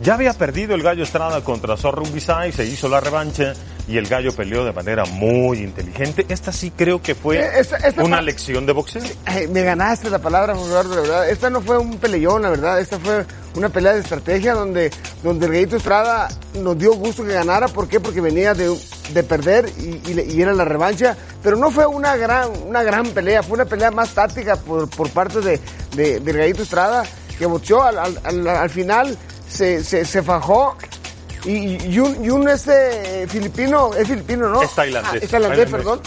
[0.00, 3.54] Ya había perdido el Gallo Estrada contra Zorro Bisay, se hizo la revancha
[3.90, 6.24] y el Gallo peleó de manera muy inteligente.
[6.28, 9.02] Esta sí creo que fue Eh, esta- esta una lección de boxeo.
[9.24, 11.28] Ay, me ganaste la palabra, Eduardo, la verdad.
[11.30, 12.78] Esta no fue un peleón, la verdad.
[12.80, 13.26] Esta fue
[13.56, 14.90] una pelea de estrategia donde,
[15.24, 17.66] donde el Gallito Estrada nos dio gusto que ganara.
[17.68, 17.98] ¿Por qué?
[17.98, 18.74] Porque venía de,
[19.12, 21.16] de perder y, y le- y era la revancha.
[21.42, 25.10] Pero no fue una gran, una gran pelea, fue una pelea más táctica por, por
[25.10, 25.58] parte de,
[25.96, 27.02] de- del Gallito Estrada,
[27.38, 30.76] que boxeó al, al- al- al final, se, se, se fajó.
[31.44, 34.62] Y, y un, y un este filipino, es filipino, ¿no?
[34.62, 35.12] Es tailandés.
[35.14, 35.70] Ah, es tailandés, Tailandés.
[35.70, 36.00] perdón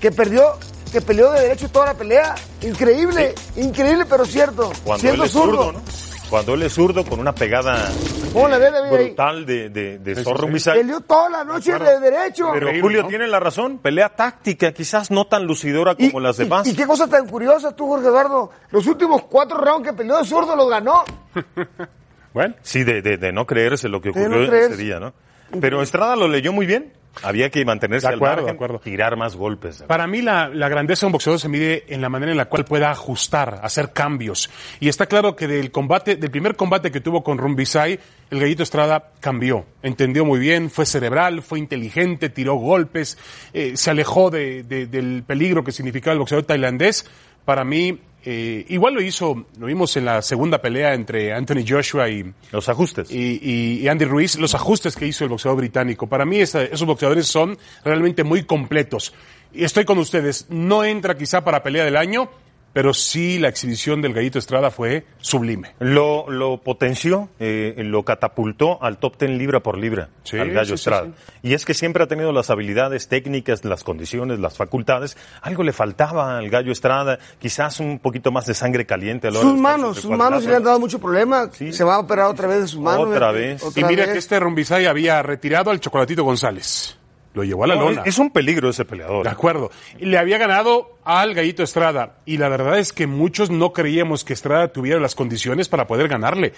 [0.00, 0.44] que perdió
[0.90, 2.34] que peleó de derecho toda la pelea.
[2.62, 4.72] Increíble, increíble, pero cierto.
[4.84, 5.80] Cuando Siendo él es zurdo, ¿no?
[6.28, 7.90] Cuando él es zurdo con una pegada
[8.32, 9.06] ¿Cómo la ve, David, ahí?
[9.06, 10.52] brutal de, de, de Sí, Zorro sí.
[10.54, 10.78] Misai.
[10.78, 12.48] Peleó toda la noche de derecho.
[12.52, 13.08] Pero Increíble, Julio ¿no?
[13.08, 16.66] tiene la razón, pelea táctica, quizás no tan lucidora como las y- demás.
[16.66, 18.50] y qué cosa tan curiosa tú, Jorge Eduardo.
[18.70, 21.04] Los últimos cuatro rounds que peleó de zurdo los ganó.
[22.34, 25.12] Bueno, Sí, de, de, de no creerse lo que no ocurrió ese día, ¿no?
[25.60, 26.92] Pero Estrada lo leyó muy bien.
[27.22, 28.78] Había que mantenerse De acuerdo, al de margen, acuerdo.
[28.78, 29.84] tirar más golpes.
[29.86, 32.46] Para mí la, la grandeza de un boxeador se mide en la manera en la
[32.46, 34.48] cual pueda ajustar, hacer cambios.
[34.80, 38.62] Y está claro que del combate, del primer combate que tuvo con Rumbisai, el Gallito
[38.62, 39.66] Estrada cambió.
[39.82, 43.18] Entendió muy bien, fue cerebral, fue inteligente, tiró golpes,
[43.52, 47.04] eh, se alejó de- de- del peligro que significaba el boxeador tailandés.
[47.44, 52.08] Para mí, eh, igual lo hizo, lo vimos en la segunda pelea entre Anthony Joshua
[52.08, 53.10] y, Los ajustes.
[53.10, 56.06] y, y- y Andy Ruiz, los ajustes que hizo el boxeador británico.
[56.06, 59.12] Para mí esa- esos boxeadores son realmente muy completos.
[59.52, 62.30] Y estoy con ustedes, no entra quizá para pelea del año,
[62.72, 65.74] pero sí la exhibición del Gallito Estrada fue sublime.
[65.78, 70.68] Lo, lo potenció, eh, lo catapultó al top ten libra por libra, Sí, al Gallo
[70.68, 71.06] sí, Estrada.
[71.06, 71.48] sí.
[71.50, 75.16] Y es que siempre ha tenido las habilidades técnicas, las condiciones, las facultades.
[75.42, 79.40] Algo le faltaba al Gallo Estrada, quizás un poquito más de sangre caliente a hora
[79.40, 81.50] Sus manos, sus manos le han dado mucho problema.
[81.52, 81.72] Sí.
[81.72, 83.08] Se va a operar otra vez de sus manos.
[83.08, 83.62] Otra vez.
[83.62, 84.12] otra y mira vez.
[84.12, 86.96] que este Rumbisay había retirado al Chocolatito González.
[87.34, 88.02] Lo llevó a la No, lona.
[88.04, 89.24] es un peligro ese peleador.
[89.24, 89.70] De acuerdo.
[89.98, 92.16] Le había ganado al Gallito Estrada.
[92.26, 96.08] Y la verdad es que muchos no creíamos que Estrada tuviera las condiciones para poder
[96.08, 96.52] ganarle.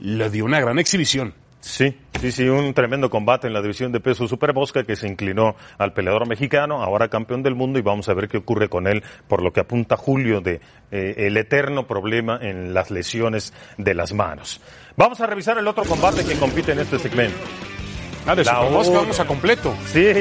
[0.00, 1.34] Le dio una gran exhibición.
[1.60, 5.06] Sí, sí, sí, un tremendo combate en la división de peso Super Mosca que se
[5.06, 8.88] inclinó al peleador mexicano, ahora campeón del mundo, y vamos a ver qué ocurre con
[8.88, 13.94] él, por lo que apunta Julio de eh, el eterno problema en las lesiones de
[13.94, 14.60] las manos.
[14.96, 17.38] Vamos a revisar el otro combate que compite en este segmento.
[18.26, 19.74] Ah, de La vamos a completo.
[19.92, 20.12] Sí,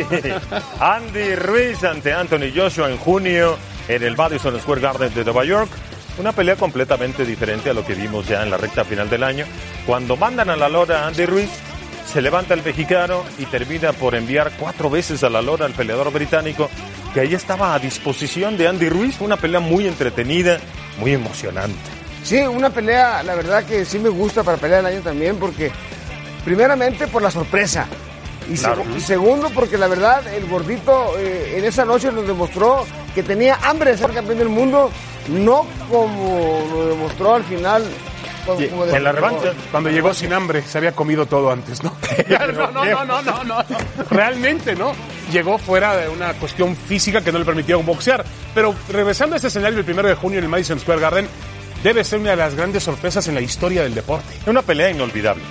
[0.80, 5.70] Andy Ruiz ante Anthony Joshua en junio en el Madison Square Garden de Nueva York.
[6.18, 9.46] Una pelea completamente diferente a lo que vimos ya en la recta final del año.
[9.86, 11.50] Cuando mandan a la lora a Andy Ruiz,
[12.12, 16.12] se levanta el mexicano y termina por enviar cuatro veces a la lora al peleador
[16.12, 16.70] británico,
[17.14, 19.16] que ahí estaba a disposición de Andy Ruiz.
[19.16, 20.60] Fue una pelea muy entretenida,
[21.00, 21.78] muy emocionante.
[22.24, 25.72] Sí, una pelea, la verdad que sí me gusta para pelear el año también, porque
[26.46, 27.86] primeramente por la sorpresa.
[28.50, 28.84] Y, Claro.
[28.84, 33.24] seg- y segundo, porque la verdad, el gordito eh, en esa noche nos demostró que
[33.24, 34.90] tenía hambre de ser campeón del mundo,
[35.30, 37.84] no como lo demostró al final.
[38.46, 39.54] como- como en la revancha.
[39.70, 41.96] Cuando llegó sin hambre, se había comido todo antes, ¿no?
[42.56, 43.64] no, no, no, no, no, no.
[44.10, 44.94] Realmente, ¿no?
[45.32, 48.26] Llegó fuera de una cuestión física que no le permitía boxear.
[48.56, 51.28] Pero regresando a este escenario el primero de junio en el Madison Square Garden,
[51.84, 54.26] debe ser una de las grandes sorpresas en la historia del deporte.
[54.48, 55.44] Una pelea inolvidable.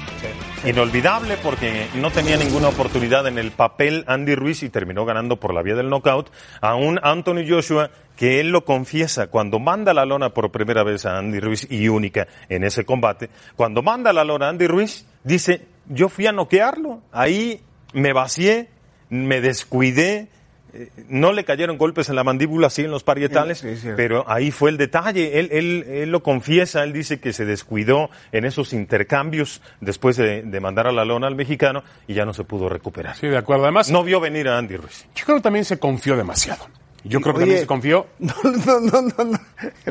[0.66, 5.54] Inolvidable porque no tenía ninguna oportunidad en el papel Andy Ruiz y terminó ganando por
[5.54, 10.04] la vía del knockout a un Anthony Joshua que él lo confiesa cuando manda la
[10.04, 13.30] lona por primera vez a Andy Ruiz y única en ese combate.
[13.56, 17.62] Cuando manda la lona a Andy Ruiz, dice, yo fui a noquearlo, ahí
[17.94, 18.68] me vacié,
[19.08, 20.28] me descuidé,
[21.08, 23.88] no le cayeron golpes en la mandíbula, así en los parietales, Sí, sí, sí.
[23.96, 25.38] pero ahí fue el detalle.
[25.40, 30.42] Él, él, él lo confiesa, él dice que se descuidó en esos intercambios después de,
[30.42, 33.16] de mandar a la lona al mexicano y ya no se pudo recuperar.
[33.16, 33.64] Sí, de acuerdo.
[33.64, 35.06] Además, No vio venir a Andy Ruiz.
[35.14, 36.66] yo creo que también se confió demasiado.
[37.02, 38.06] Yo creo que Oye, también se confió.
[38.18, 39.24] No, no, no, no, no,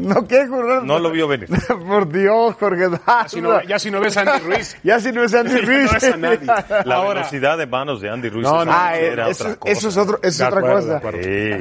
[0.04, 0.82] no.
[0.82, 1.50] No lo vio venir.
[1.88, 2.86] Por Dios, Jorge.
[3.06, 4.78] Ya si no, ya si no ves a Andy Ruiz.
[4.84, 5.92] Ya si no es Andy Sí, no Ruiz.
[5.92, 6.46] ves a nadie.
[6.86, 9.72] La Ahora- velocidad de manos de Andy Ruiz No, no, era eso, otra cosa.
[9.72, 11.02] eso es, otro, eso es otra cosa.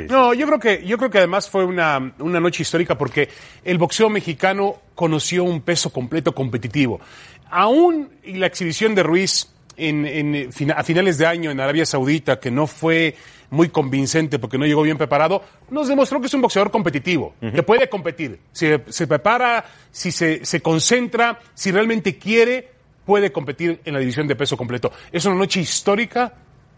[0.08, 3.28] No, yo creo que, yo creo que además fue una, una noche histórica porque
[3.64, 7.00] el boxeo mexicano conoció un peso completo competitivo.
[7.50, 11.86] Aún y la exhibición de Ruiz en, en, eh, a finales de año en Arabia
[11.86, 13.14] Saudita, que no fue
[13.50, 17.62] muy convincente porque no llegó bien preparado, nos demostró que es un boxeador competitivo, que
[17.62, 18.38] puede competir.
[18.52, 22.68] Si se prepara, si se, se concentra, si realmente quiere,
[23.06, 24.92] puede competir en la división de peso completo.
[25.10, 26.34] Es una noche histórica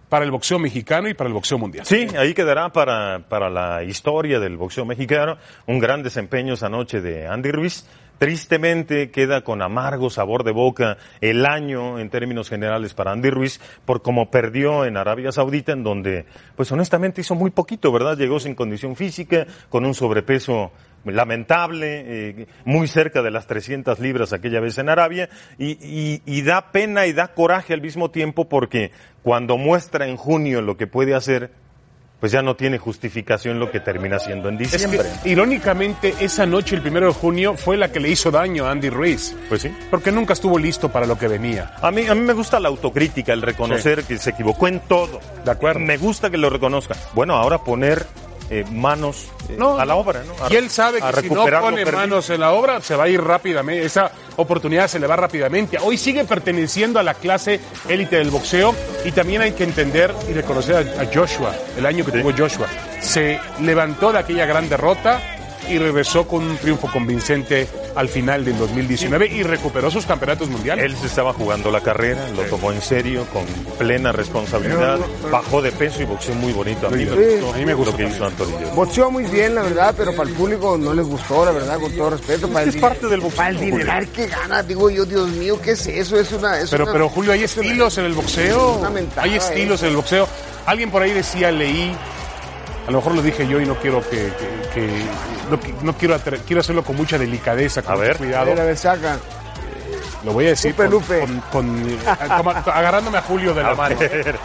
[0.08, 1.86] para el boxeo mexicano y para el boxeo mundial.
[1.86, 7.00] Sí, ahí quedará para, para la historia del boxeo mexicano un gran desempeño esa noche
[7.00, 7.86] de Andy Ruiz.
[8.30, 13.62] Tristemente queda con amargo sabor de boca el año en términos generales para Andy Ruiz
[13.86, 18.18] por cómo perdió en Arabia Saudita en donde pues honestamente hizo muy poquito, ¿verdad?
[18.18, 20.70] Llegó sin condición física, con un sobrepeso
[21.06, 26.42] lamentable, eh, muy cerca de las 300 libras aquella vez en Arabia, y, y- y
[26.42, 28.90] da pena y da coraje al mismo tiempo porque
[29.22, 31.52] cuando muestra en junio lo que puede hacer,
[32.20, 35.08] pues ya no tiene justificación lo que termina siendo en Es diciembre.
[35.22, 38.70] que, irónicamente, esa noche, el primero de junio, fue la que le hizo daño a
[38.72, 39.34] Andy Ruiz.
[39.48, 39.74] Pues sí.
[39.90, 41.72] Porque nunca estuvo listo para lo que venía.
[41.80, 45.20] A mí, a mí me gusta la autocrítica, el reconocer que se equivocó en todo.
[45.44, 45.80] De acuerdo.
[45.80, 46.94] Me gusta que lo reconozca.
[47.14, 48.04] Bueno, ahora poner
[48.50, 50.44] eh, manos eh, No, a la obra, ¿no?
[50.44, 53.08] A- y él sabe que si no pone manos en la obra, se va a
[53.08, 53.86] ir rápidamente.
[53.86, 55.78] Esa oportunidad se le va rápidamente.
[55.80, 60.32] Hoy sigue perteneciendo a la clase élite del boxeo y también hay que entender y
[60.32, 62.66] reconocer a, a Joshua, el año que tuvo Joshua.
[63.00, 65.20] Se levantó de aquella gran derrota
[65.68, 70.84] y regresó con un triunfo convincente al final del 2019 y recuperó sus campeonatos mundiales.
[70.84, 73.44] Él se estaba jugando la carrera, lo tomó en serio, con
[73.78, 74.98] plena responsabilidad,
[75.30, 76.86] bajó de peso y boxeó muy bonito.
[76.86, 78.74] A mí me gustó, A mí me gustó lo que hizo Joshua.
[78.74, 81.92] Boxeó muy bien, la verdad, pero para el público no les gustó, la verdad, con
[81.96, 82.48] todo respeto.
[82.48, 85.60] Para Es el parte del boxeo, Para el dineral que gana, digo yo, Dios mío,
[85.62, 86.18] ¿qué es eso?
[86.18, 86.58] Es una.
[86.60, 88.76] Es Pero, una- pero Julio, hay estilos en el boxeo.
[88.78, 89.86] una mentada Hay estilos eso.
[89.86, 90.28] en el boxeo.
[90.66, 91.96] Alguien por ahí decía, leí,
[92.90, 95.04] a lo mejor lo dije yo y no quiero que, que- que-
[95.48, 98.14] no, qui- no quiero atre- quiero hacerlo con mucha delicadeza, con A mucho ver.
[98.16, 98.46] A cuidado.
[98.46, 99.18] ver, a ver, saca.
[100.24, 101.20] Lo voy a decir Lupe, con- Lupe.
[101.20, 101.98] con- con-
[102.36, 103.96] como- agarrándome a Julio de la A mano.
[103.98, 104.36] ver.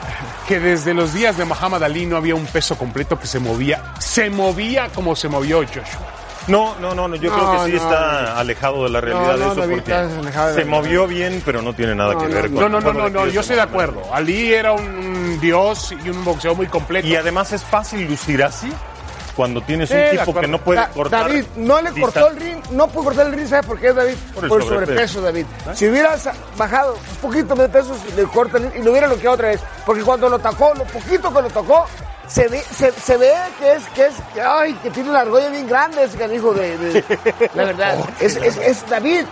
[0.48, 3.94] Que desde los días de Muhammad Ali no había un peso completo que se movía,
[4.00, 5.84] se movía como se movió Joshua.
[6.48, 9.70] No, no, no, no, yo creo que sí está alejado de la realidad de eso
[9.70, 13.10] porque se movió bien, pero no tiene nada que ver con No, no, no, no,
[13.10, 14.02] no, yo estoy de acuerdo.
[14.14, 17.08] Ali era un dios y un boxeo muy completo.
[17.08, 18.72] Y además es fácil lucir así
[19.36, 21.28] cuando tienes un tipo que no puede cortar.
[21.28, 24.16] David, no le cortó el ring, no pudo cortar el ring, ¿sabe por qué, David?
[24.34, 25.22] Por el Por el sobrepeso.
[25.22, 25.46] David.
[25.74, 29.36] Si hubieras bajado un poquito de peso, le corta el ring y lo hubiera bloqueado
[29.36, 29.62] otra vez.
[29.86, 31.86] Porque cuando lo tocó, lo poquito que lo tocó,
[32.28, 35.50] se ve, se, se ve que es, que es, que, ay, que tiene una argolla
[35.50, 37.04] bien grande ese canijo de, de-
[37.54, 37.98] la verdad.
[38.20, 39.26] Es, es, es David,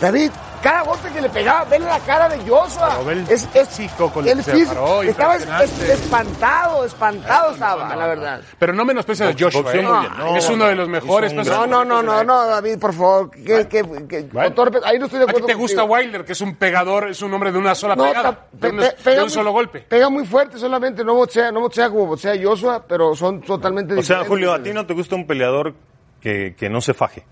[0.00, 0.30] David,
[0.62, 2.98] cada golpe que le pegaba, vele la cara de Joshua.
[3.08, 4.62] El es, es, físico con el que se
[5.08, 8.40] Estaba es- espantado, espantado estaba, la verdad.
[8.58, 9.72] Pero no menosprecia a Joshua.
[9.72, 9.82] ¿eh?
[9.82, 10.12] muy bien.
[10.18, 13.30] No, es uno de los mejores No, no, no, no, no, David, por favor.
[13.30, 14.54] Que, que, que- Bueno.
[14.84, 15.46] ahí no estoy de ¿A ti acuerdo.
[15.46, 15.94] te gusta contigo.
[16.00, 18.70] Wilder, que es un pegador, es un hombre de una sola No, pegada, de, pe-
[18.70, 19.80] un, pe- de pega un muy- solo golpe?
[19.80, 24.02] Pega muy fuerte solamente, no boxea, no boxea como boxea Joshua, pero son totalmente O
[24.02, 24.28] sea, diferentes.
[24.28, 25.74] Julio, a ti no te gusta un peleador
[26.20, 27.24] que, que no se faje.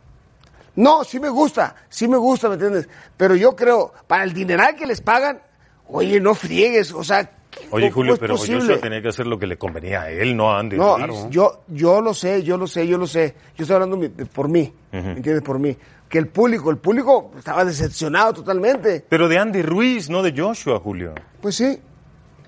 [0.76, 2.88] No, sí me gusta, sí me gusta, ¿me entiendes?
[3.16, 5.40] Pero yo creo, para el dineral que les pagan,
[5.88, 7.30] oye, no friegues, o sea.
[7.70, 8.60] Oye, ¿cómo Julio, pero posible?
[8.62, 11.26] Joshua tenía que hacer lo que le convenía a él, no a Andy No, Ruiz.
[11.28, 13.34] yo, yo lo sé, yo lo sé, yo lo sé.
[13.56, 14.00] Yo estoy hablando
[14.32, 15.42] por mí, ¿me entiendes?
[15.42, 15.76] Por mí.
[16.08, 19.04] Que el público, el público estaba decepcionado totalmente.
[19.06, 21.14] Pero de Andy Ruiz, no de Joshua, Julio.
[21.42, 21.78] Pues sí,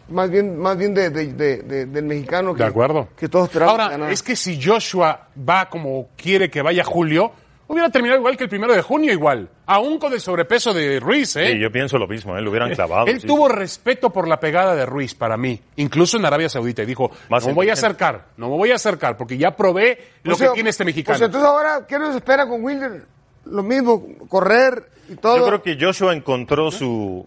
[0.08, 3.08] más bien, más bien de, de- de- de- del mexicano que, De acuerdo.
[3.16, 4.10] que todos Ahora, ganar.
[4.12, 7.32] es que si Joshua va como quiere que vaya Julio,
[7.66, 9.48] hubiera terminado igual que el primero de junio igual.
[9.66, 11.52] Aún con el sobrepeso de Ruiz, ¿eh?
[11.52, 12.42] Sí, yo pienso lo mismo, ¿eh?
[12.42, 13.06] lo hubieran clavado.
[13.06, 13.26] Él sí.
[13.26, 17.10] tuvo respeto por la pegada de Ruiz para mí, incluso en Arabia Saudita, y dijo,
[17.28, 20.34] Más no me voy a acercar, no me voy a acercar, porque ya probé lo
[20.34, 21.18] O sea, que tiene este mexicano.
[21.18, 23.06] Pues entonces ahora, ¿qué nos espera con Wilder?
[23.46, 25.38] Lo mismo, correr y todo.
[25.38, 27.26] Yo creo que Joshua encontró su.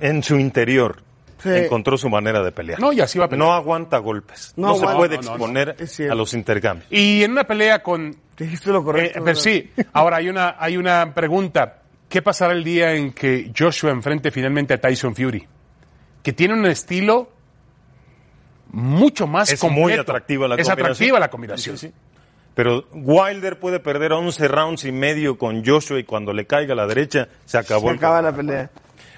[0.00, 1.02] En su interior.
[1.42, 1.48] Sí.
[1.50, 2.78] Encontró su manera de pelear.
[2.80, 3.46] No, y así va a pelear.
[3.48, 4.52] No aguanta golpes.
[4.56, 5.34] No No, se puede No, no, no.
[5.36, 6.12] exponer Es cierto.
[6.12, 6.90] a los intercambios.
[6.92, 8.16] Y en una pelea con...
[8.36, 9.20] Dijiste lo eh, correcto.
[9.24, 11.82] pero sí, ahora hay una, hay una pregunta.
[12.08, 15.46] ¿Qué pasará el día en que Joshua enfrente finalmente a Tyson Fury?
[16.22, 17.30] Que tiene un estilo
[18.72, 19.82] mucho más Es completo.
[19.82, 20.86] muy atractiva la Es combinación.
[20.92, 21.76] atractiva la combinación.
[21.78, 21.94] Sí, sí.
[22.54, 26.76] Pero Wilder puede perder 11 rounds y medio con Joshua y cuando le caiga a
[26.76, 28.70] la derecha se acabó Se el acaba la pelea.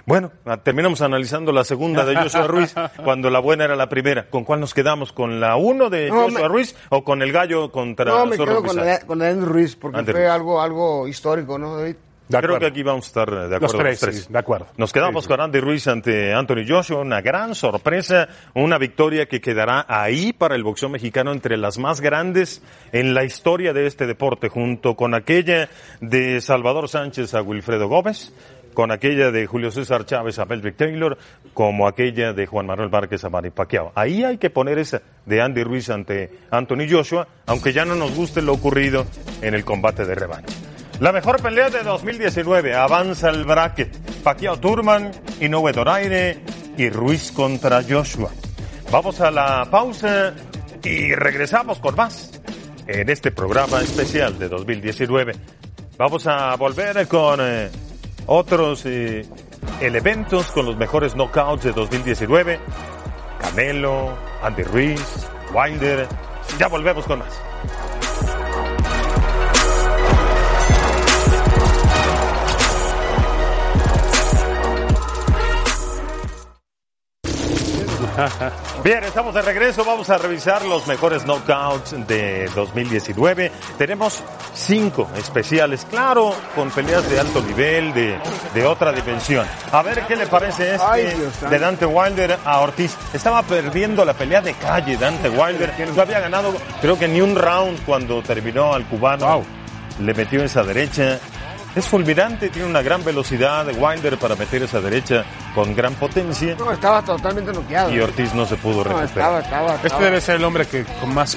[0.04, 4.28] Bueno, ah, terminamos analizando la segunda de Joshua Ruiz cuando la buena era la primera.
[4.28, 5.12] ¿Con cuál nos quedamos?
[5.12, 8.36] ¿Con la uno de No, Joshua me- Ruiz o con el gallo contra No, me
[8.36, 11.96] Zorro quedo con la, con Andrew Ruiz, porque Andrew fue algo, algo histórico, ¿no, David?
[12.28, 14.66] De Creo que aquí vamos a estar de acuerdo Los tres, sí, de acuerdo.
[14.78, 15.34] Nos quedamos Sí, sí.
[15.34, 20.54] con Andy Ruiz ante Anthony Joshua, una gran sorpresa, una victoria que quedará ahí para
[20.54, 22.62] el boxeo mexicano entre las más grandes
[22.92, 25.68] en la historia de este deporte, junto con aquella
[26.00, 28.32] de Salvador Sánchez a Wilfredo Gómez,
[28.74, 31.18] con aquella de Julio César Chávez a Melvick Taylor,
[31.54, 33.92] como aquella de Juan Manuel Márquez a Manny Pacquiao.
[33.94, 38.14] Ahí hay que poner esa de Andy Ruiz ante Anthony Joshua, aunque ya no nos
[38.14, 39.06] guste lo ocurrido
[39.40, 40.54] en el combate de revancha.
[41.00, 42.74] La mejor pelea de 2019.
[42.74, 44.22] Avanza el bracket.
[44.22, 46.40] Pacquiao Turman, Inoue Doraire
[46.76, 48.30] y Ruiz contra Joshua.
[48.90, 50.32] Vamos a la pausa
[50.84, 52.40] y regresamos con más
[52.86, 55.32] en este programa especial de 2019.
[55.96, 57.68] Vamos a volver con eh,
[58.26, 59.26] otros eh,
[59.80, 62.60] elementos con los mejores knockouts de 2019.
[63.40, 66.08] Canelo, Andy Ruiz, Wilder.
[66.58, 67.40] Ya volvemos con más.
[78.84, 79.84] Bien, estamos de regreso.
[79.84, 83.50] Vamos a revisar los mejores knockouts de 2019.
[83.78, 84.22] Tenemos
[84.54, 88.18] cinco especiales, claro, con peleas de alto nivel, de,
[88.54, 89.46] de otra dimensión.
[89.70, 92.96] A ver qué le parece este de Dante Wilder a Ortiz.
[93.12, 95.72] Estaba perdiendo la pelea de calle Dante Wilder.
[95.94, 99.26] No había ganado, creo que ni un round cuando terminó al cubano.
[99.26, 99.44] Wow.
[100.00, 101.18] Le metió esa derecha.
[101.74, 106.54] Es fulminante, tiene una gran velocidad de Wilder para meter esa derecha con gran potencia.
[106.58, 107.90] No, estaba totalmente noqueado.
[107.94, 109.06] Y Ortiz no se pudo No, recuperar.
[109.08, 110.04] estaba, estaba, Este estaba.
[110.04, 111.36] debe ser el hombre que con más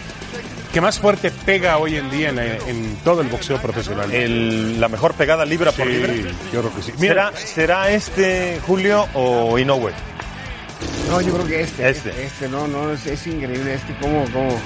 [0.74, 4.12] que más fuerte pega hoy en día en, en todo el boxeo profesional.
[4.14, 6.12] El- la mejor pegada libra por Sí, libra.
[6.52, 6.92] yo creo que sí.
[6.98, 9.94] ¿Será, ¿Será este Julio o Inoue?
[11.10, 11.90] No, yo creo que este.
[11.90, 12.10] Este.
[12.10, 13.74] Este, este, no, no, es, es increíble.
[13.76, 14.60] Este, como, como.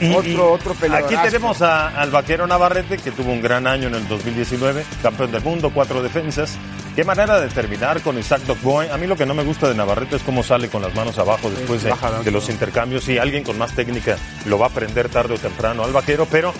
[0.00, 0.74] Y- Otro- y otro.
[0.96, 5.30] Aquí tenemos a- al vaquero Navarrete, que tuvo un gran año en el 2019, campeón
[5.30, 6.56] del mundo, cuatro defensas.
[6.96, 8.88] Qué manera de terminar con Isaac Dogboy.
[8.88, 11.18] A mí lo que no me gusta de Navarrete es cómo sale con las manos
[11.18, 11.90] abajo después de,
[12.32, 13.04] los intercambios.
[13.04, 14.16] Sí, alguien con más técnica
[14.46, 16.52] lo va a aprender tarde o temprano al vaquero, pero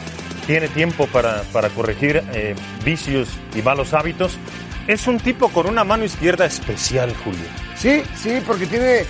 [0.46, 2.54] tiene tiempo para, para corregir eh,
[2.84, 4.38] vicios y malos hábitos.
[4.86, 7.44] Es un tipo con una mano izquierda especial, Julio.
[7.76, 9.04] Sí, sí, porque tiene.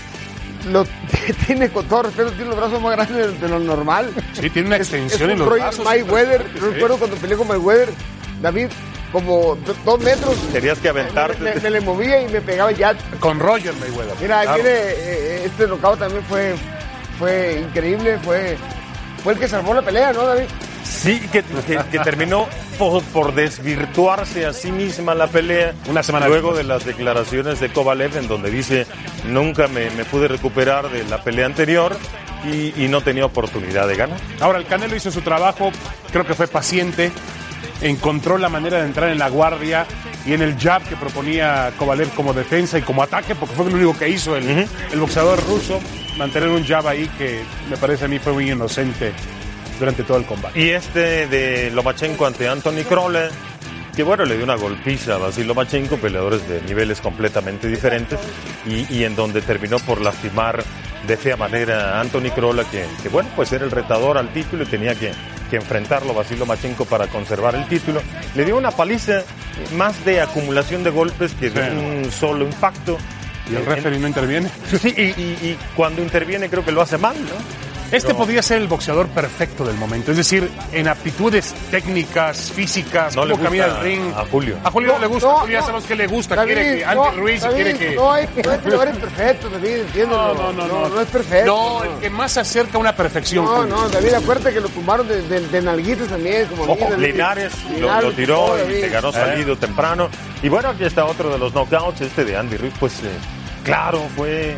[0.70, 0.84] Lo,
[1.46, 4.10] tiene, con todo respeto, tiene los brazos más grandes de, lo normal.
[4.32, 5.84] Sí, tiene una extensión es en un los brazos.
[5.84, 6.44] Mayweather.
[6.54, 7.88] Yo recuerdo cuando peleé con Mayweather,
[8.40, 8.68] David,
[9.10, 10.34] como do- dos metros.
[10.52, 11.40] Tenías que Me, aventarte.
[11.42, 12.94] me- me le movía y me pegaba ya.
[13.20, 14.14] Con Roger Mayweather.
[14.20, 14.62] Mira, Claro.
[14.62, 16.54] viene, eh, este knockout también fue,
[17.18, 18.56] fue increíble, fue,
[19.22, 20.46] fue el que salvó la pelea, ¿no, David?
[20.84, 22.46] Sí, que, que- que terminó
[22.78, 25.74] por, por desvirtuarse a sí misma la pelea.
[25.88, 26.66] Una semana Luego después.
[26.66, 28.86] de las declaraciones de Kovalev, en donde dice:
[29.28, 31.96] Nunca me, me pude recuperar de la pelea anterior
[32.44, 34.18] y, y no tenía oportunidad de ganar.
[34.40, 35.70] Ahora, el Canelo hizo su trabajo,
[36.10, 37.12] creo que fue paciente,
[37.80, 39.86] encontró la manera de entrar en la guardia
[40.26, 43.76] y en el jab que proponía Kovalev como defensa y como ataque, porque fue lo
[43.76, 45.80] único que hizo el, el boxeador ruso,
[46.16, 49.12] mantener un jab ahí que me parece a mí fue muy inocente
[49.82, 50.60] durante todo el combate.
[50.60, 53.16] Y este de Lomachenko ante Anthony Kroll,
[53.96, 58.18] que bueno, le dio una golpiza a Basil Lomachenko, peleadores de niveles completamente diferentes,
[58.64, 60.62] y, y en donde terminó por lastimar
[61.08, 64.62] de fea manera a Anthony Kroll, que, que bueno, pues era el retador al título
[64.62, 65.12] y tenía que,
[65.50, 68.00] que enfrentarlo Basil Lomachenko para conservar el título.
[68.36, 69.24] Le dio una paliza
[69.76, 71.76] más de acumulación de golpes que de Sí.
[71.76, 72.96] un solo impacto.
[73.50, 74.48] Y el referee no interviene.
[74.80, 77.34] Sí, y, y- y cuando interviene creo que lo hace mal, ¿no?
[77.92, 83.24] Este podría ser el boxeador perfecto del momento, es decir, en aptitudes técnicas, físicas, No
[83.26, 84.12] le camina el ring.
[84.16, 84.56] a Julio.
[84.64, 85.66] A Julio no, le gusta, No, Julio ya no.
[85.66, 87.94] sabemos que le gusta, David, quiere que Andy no, Ruiz David, quiere que...
[87.94, 90.34] No, hay, no hay peleadores perfectos, David, entiéndelo.
[90.34, 91.46] No, no, no, no, es perfecto.
[91.46, 93.44] No, el que más se acerca a una perfección.
[93.44, 96.96] No, no, David, acuérdate que lo tumbaron de, de, de nalguitas también, como Ojo.
[96.96, 100.08] Linares lo, Linares, lo tiró oh, y se ganó salido temprano.
[100.42, 103.10] Y bueno, aquí está otro de los knockouts, este de Andy Ruiz, pues eh,
[103.64, 104.56] claro, fue,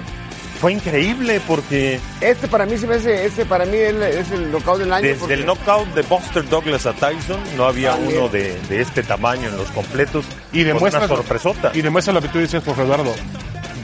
[0.65, 4.51] fue increíble porque Este para mí se me hace, este para mí es, es el
[4.51, 5.03] knockout del año.
[5.07, 8.17] desde porque- el knockout de Buster Douglas a Tyson no había También.
[8.19, 10.25] uno de, de este tamaño en los completos.
[10.53, 11.71] Y demuestra, una sorpresota.
[11.75, 13.15] y demuestra lo que tú dices, Jorge Eduardo.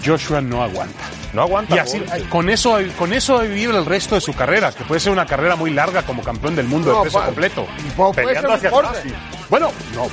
[0.03, 1.05] Joshua no aguanta.
[1.35, 1.77] no aguanta.
[1.77, 4.83] Y así, con eso, con eso va a vivir el resto de su carrera, que
[4.85, 7.67] puede ser una carrera muy larga como campeón del mundo No, de peso pa- completo.
[8.15, 9.05] Peleando hacia atrás.
[9.05, 9.13] deporte.
[9.51, 10.09] Bueno, no,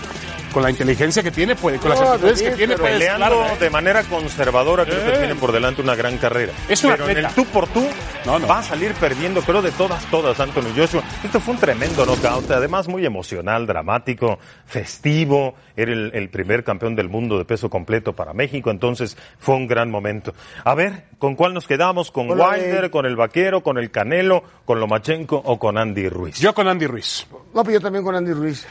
[0.57, 2.93] con la inteligencia que tiene, puede, con las No, actitudes David, que tiene, pero puede
[2.97, 3.57] Peleando claro, ¿eh?
[3.59, 5.17] de manera conservadora, creo que Eh.
[5.19, 6.51] tiene por delante una gran carrera.
[6.67, 7.87] Es un Pero en el tú por tú
[8.25, 8.47] No, no.
[8.47, 11.03] va a salir perdiendo, creo, de todas, todas, Anthony Joshua.
[11.23, 15.53] Esto fue un tremendo knockout, además muy emocional, dramático, festivo.
[15.75, 19.67] Era el, el primer campeón del mundo de peso completo para México, entonces fue un
[19.67, 20.33] gran momento.
[20.63, 22.09] A ver, ¿con cuál nos quedamos?
[22.09, 25.77] ¿Con Con la de- Wilder, con el Vaquero, con el Canelo, con Lomachenko o con
[25.77, 26.39] Andy Ruiz?
[26.39, 27.27] Yo con Andy Ruiz.
[27.53, 28.65] No, pero yo también con Andy Ruiz.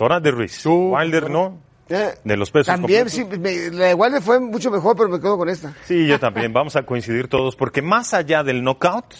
[0.00, 0.64] Con Andy Ruiz.
[0.64, 1.58] Wilder no.
[1.90, 3.32] Eh, De los pesos También, completos.
[3.34, 3.38] sí,
[3.70, 5.74] me- la de Wilder fue mucho mejor, pero me quedo con esta.
[5.84, 6.54] Sí, yo también.
[6.54, 9.12] Vamos a coincidir todos, porque más allá del knockout,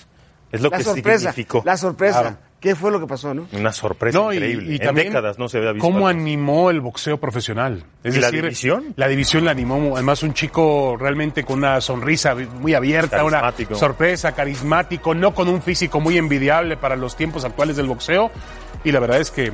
[0.50, 1.62] es lo La que sorpresa, significó.
[1.66, 2.20] la sorpresa.
[2.22, 2.36] Claro.
[2.60, 3.46] ¿Qué fue lo que pasó, no?
[3.52, 4.72] Una sorpresa No, increíble.
[4.72, 5.86] y, en también décadas no se había visto.
[5.86, 7.84] cómo animó el boxeo profesional.
[8.02, 8.94] Es ¿Y la decir, división?
[8.96, 9.92] La división la animó.
[9.96, 13.74] Además, un chico realmente con una sonrisa muy abierta, una Carismático.
[13.74, 18.30] sorpresa, carismático, no con un físico muy envidiable para los tiempos actuales del boxeo.
[18.84, 19.52] Y la verdad es que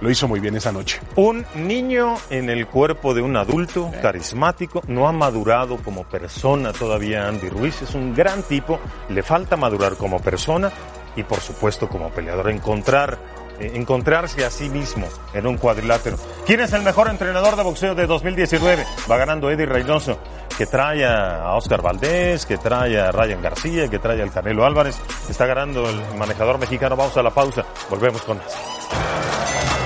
[0.00, 1.00] lo hizo muy bien esa noche.
[1.16, 7.28] Un niño en el cuerpo de un adulto, carismático, no ha madurado como persona todavía
[7.28, 7.82] Andy Ruiz.
[7.82, 8.78] Es un gran tipo,
[9.08, 10.70] le falta madurar como persona
[11.16, 12.50] y por supuesto como peleador.
[12.50, 13.18] Encontrar,
[13.58, 16.16] eh, encontrarse a sí mismo en un cuadrilátero.
[16.46, 18.84] ¿Quién es el mejor entrenador de boxeo de 2019?
[19.10, 20.18] Va ganando Eddie Reynoso,
[20.56, 24.96] que trae a Oscar Valdés, que trae a Ryan García, que trae al Canelo Álvarez.
[25.28, 26.96] Está ganando el manejador mexicano.
[26.96, 27.64] Vamos a la pausa.
[27.90, 29.77] Volvemos con más.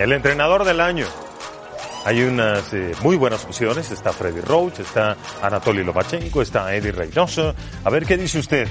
[0.00, 1.04] El entrenador del año.
[2.06, 3.90] hay unas eh, muy buenas opciones.
[3.90, 7.54] Está Freddy Roach, está Anatoly Lomachenko, está Eddie Reynoso.
[7.84, 8.66] A ver qué dice usted.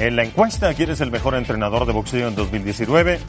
[0.00, 3.20] En la encuesta, ¿quién es el mejor entrenador de boxeo en 2019?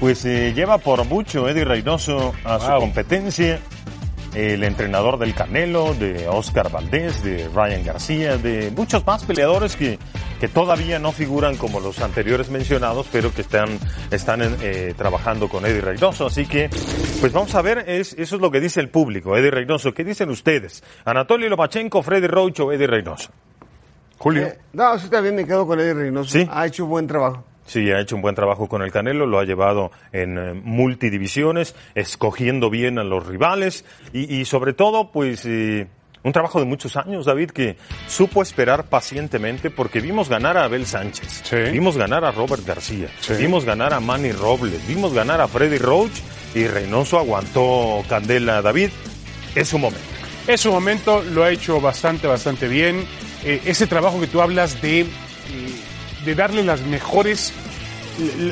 [0.00, 3.60] Pues eh, lleva por mucho Eddie Reynoso a su competencia.
[4.34, 9.98] El entrenador del Canelo, de Oscar Valdés, de Ryan García, de muchos más peleadores que,
[10.40, 13.68] que todavía no figuran como los anteriores mencionados, pero que están,
[14.10, 16.26] están eh, trabajando con Eddie Reynoso.
[16.26, 16.70] Así que,
[17.20, 19.92] pues vamos a ver, es, eso es lo que dice el público, Eddie Reynoso.
[19.92, 20.82] ¿Qué dicen ustedes?
[21.04, 23.30] Anatoly Lomachenko, Freddy Roach o Eddie Reynoso.
[24.16, 24.46] Julio.
[24.46, 26.30] Eh, no, sí, también me quedo con Eddie Reynoso.
[26.30, 26.48] ¿Sí?
[26.50, 27.44] Ha hecho buen trabajo.
[27.66, 31.76] Sí, ha hecho un buen trabajo con el Canelo, lo ha llevado en eh, multidivisiones,
[31.94, 35.86] escogiendo bien a los rivales y, y sobre todo, pues, eh,
[36.22, 37.76] un trabajo de muchos años, David, que
[38.08, 41.56] supo esperar pacientemente porque vimos ganar a Abel Sánchez, Sí.
[41.72, 43.34] vimos ganar a Robert García, Sí.
[43.38, 46.12] vimos ganar a Manny Robles, vimos ganar a Freddy Roach
[46.54, 48.90] y Reynoso aguantó Candela, David.
[49.54, 50.04] Es su momento.
[50.46, 53.04] Es su momento, lo ha hecho bastante, bastante bien.
[53.44, 55.06] Eh, ese trabajo que tú hablas de, eh,
[56.24, 57.52] de darle las mejores,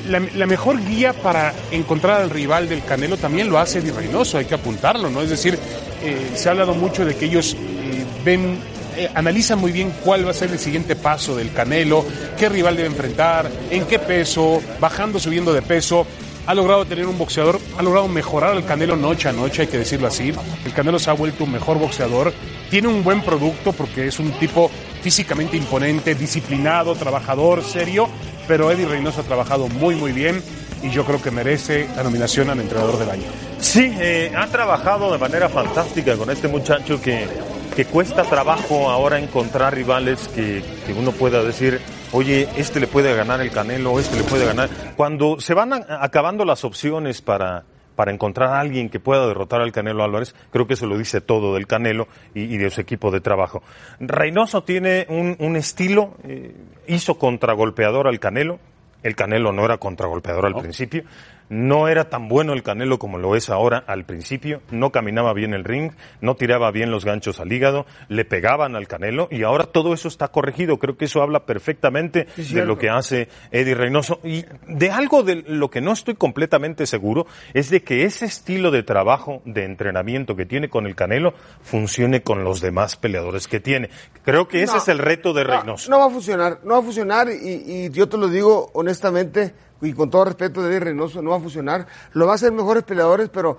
[0.09, 4.45] la, mejor guía para encontrar al rival del Canelo también lo hace Eddie Reynoso, hay
[4.45, 5.23] que apuntarlo, ¿no?
[5.23, 5.59] Es decir,
[6.03, 8.59] eh, se ha hablado mucho de que ellos eh, ven,
[8.97, 12.05] eh, analizan muy bien cuál va a ser el siguiente paso del Canelo,
[12.39, 16.07] qué rival debe enfrentar, en qué peso, bajando, subiendo de peso
[16.49, 19.77] ha logrado tener un boxeador, ha logrado mejorar al Canelo noche a noche, hay que
[19.77, 20.33] decirlo así.
[20.65, 22.33] El Canelo se ha vuelto un mejor boxeador,
[22.71, 24.71] tiene un buen producto porque es un tipo
[25.03, 28.09] físicamente imponente, disciplinado, trabajador, serio,
[28.49, 30.43] pero Eddie Reynoso ha trabajado muy muy bien
[30.83, 33.27] y yo creo que merece la nominación al entrenador del año.
[33.59, 37.27] Sí, eh, ha trabajado de manera fantástica con este muchacho que,
[37.75, 41.81] que cuesta trabajo ahora encontrar rivales que, que uno pueda decir,
[42.13, 44.69] oye, este le puede ganar el Canelo, este le puede ganar.
[44.97, 47.65] Cuando se van acabando las opciones para,
[47.99, 51.21] para encontrar a alguien que pueda derrotar al Canelo Álvarez, creo que eso lo dice
[51.21, 53.61] todo del Canelo y, y de su equipo de trabajo.
[53.99, 56.55] Reynoso tiene un, un estilo, eh,
[56.87, 58.61] hizo contragolpeador al Canelo,
[59.03, 61.03] el Canelo no era contragolpeador al principio.
[61.49, 64.61] No era tan bueno el Canelo como lo es ahora al principio.
[64.71, 68.87] No caminaba bien el ring, no tiraba bien los ganchos al hígado, le pegaban al
[68.87, 70.79] Canelo y ahora todo eso está corregido.
[70.79, 74.21] Creo que eso habla perfectamente de lo que hace Eddie Reynoso.
[74.25, 78.71] Y de algo de lo que no estoy completamente seguro es de que ese estilo
[78.71, 83.61] de trabajo, de entrenamiento que tiene con el Canelo, funcione con los demás peleadores que
[83.61, 83.91] tiene.
[84.25, 85.91] Creo que ese No, es el reto de no, Reynoso.
[85.91, 89.55] No, va a funcionar, no va a funcionar y, y yo te lo digo honestamente
[89.81, 91.87] y con todo respeto de Reynoso, no va a funcionar.
[92.13, 93.59] Lo va a hacer mejores peleadores, pero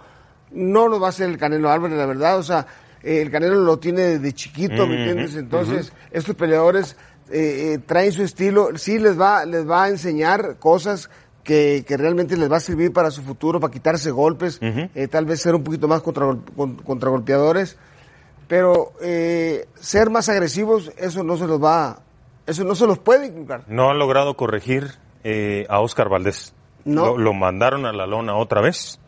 [0.51, 2.38] no lo va a hacer el Canelo Álvarez, la verdad.
[2.38, 2.65] O sea,
[3.03, 5.36] eh, el Canelo lo tiene desde chiquito, ¿me entiendes?
[5.36, 6.95] Entonces, estos peleadores
[7.32, 11.09] eh, eh, traen su estilo, sí les va, les va a enseñar cosas
[11.43, 14.59] que, que realmente les va a servir para su futuro, para quitarse golpes,
[14.95, 17.78] eh, tal vez ser un poquito más contragol- con- contragolpeadores
[18.47, 21.99] pero eh, ser más agresivos eso no se los va
[22.47, 24.88] eso no se los puede inculcar No ha logrado corregir
[25.24, 26.53] eh, a Oscar Valdés.
[26.86, 27.05] No.
[27.07, 28.99] Lo, lo mandaron a la lona otra vez.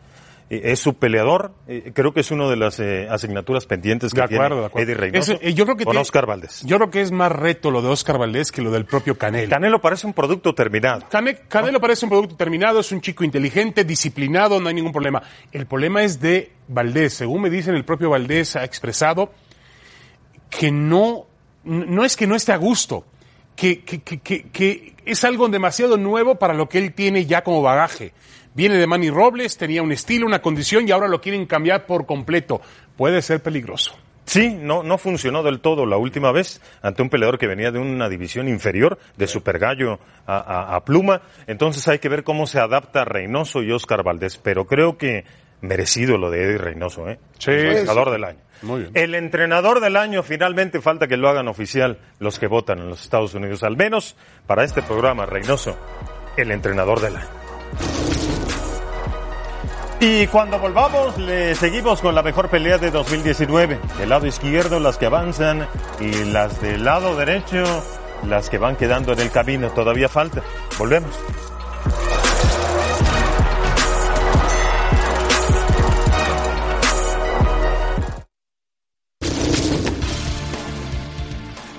[0.50, 1.52] Eh, es su peleador.
[1.66, 4.66] eh, creo que es una de las eh, asignaturas pendientes que De acuerdo, tiene de
[4.66, 4.84] acuerdo.
[4.92, 6.62] Eddie Reynoso yo creo que con tiene- Oscar Valdés.
[6.66, 9.48] Yo creo que es más reto lo de Oscar Valdés que lo del propio Canelo.
[9.48, 11.06] Canelo parece un producto terminado.
[11.08, 15.22] Cane- Canelo parece un producto terminado, es un chico inteligente, disciplinado, no hay ningún problema.
[15.52, 17.14] El problema es de Valdés.
[17.14, 19.32] Según me dicen, el propio Valdés ha expresado
[20.50, 21.26] que no,
[21.64, 23.06] no es que no esté a gusto,
[23.56, 27.42] que, que, que, que, que es algo demasiado nuevo para lo que él tiene ya
[27.44, 28.12] como bagaje.
[28.54, 32.04] Viene de Manny Robles, tenía un estilo, una condición y ahora lo quieren cambiar por
[32.06, 32.60] completo.
[32.96, 33.96] Puede ser peligroso.
[34.24, 37.80] Sí, no, no funcionó del todo la última vez ante un peleador que venía de
[37.80, 41.22] una división inferior, de Super Gallo a, a- a Pluma.
[41.48, 44.36] Entonces hay que ver cómo se adapta Reynoso y Oscar Valdés.
[44.38, 45.24] Pero creo que
[45.62, 47.18] merecido lo de Eddie Reynoso, ¿eh?
[47.38, 47.50] Sí.
[47.50, 48.38] El boxeador del año.
[48.62, 48.92] Muy bien.
[48.94, 53.02] El entrenador del año finalmente falta que lo hagan oficial los que votan en los
[53.02, 53.62] Estados Unidos.
[53.62, 55.76] Al menos para este programa, Reynoso,
[56.36, 57.28] el entrenador del año.
[60.04, 63.78] Y cuando volvamos, le seguimos con la mejor pelea de 2019.
[63.98, 65.68] Del lado izquierdo, las que avanzan,
[66.00, 67.62] y las del lado derecho,
[68.28, 69.70] las que van quedando en el camino.
[69.70, 70.42] Todavía falta.
[70.76, 71.16] Volvemos.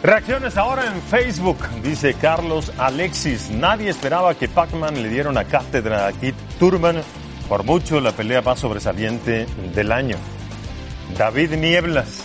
[0.04, 3.50] Reacciones ahora en Facebook, dice Carlos Alexis.
[3.52, 7.02] Nadie esperaba que Pac-Man le diera una cátedra a Kit Turman.
[7.48, 10.18] Por mucho la pelea más sobresaliente del año.
[11.18, 12.22] David Nieblas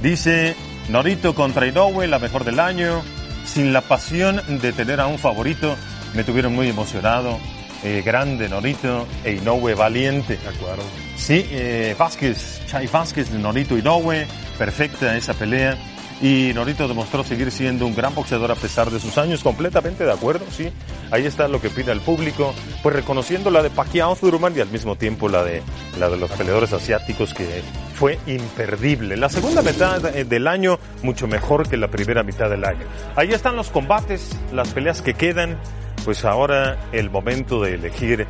[0.00, 0.54] dice
[0.88, 3.02] Norito contra Inoue, la mejor del año.
[3.44, 5.74] Sin la pasión de tener a un favorito,
[6.14, 7.40] me tuvieron muy emocionado.
[7.82, 10.36] eh, grande Norito e Inoue valiente.
[10.36, 10.84] De acuerdo.
[11.16, 15.76] Sí, eh, Vázquez, Chai Vázquez Norito Inoue, perfecta esa pelea.
[16.20, 20.12] Y Norito demostró seguir siendo un gran boxeador a pesar de sus años, completamente de
[20.12, 20.72] acuerdo, sí.
[21.10, 24.68] Ahí está lo que pide el público, pues reconociendo la de Pacquiao Thurman y al
[24.68, 25.62] mismo tiempo la de,
[25.98, 27.62] la de los peleadores asiáticos que
[27.94, 29.16] fue imperdible.
[29.16, 32.86] La segunda mitad eh, del año mucho mejor que la primera mitad del año.
[33.14, 35.58] Ahí están los combates, las peleas que quedan,
[36.04, 38.26] pues ahora el momento de elegir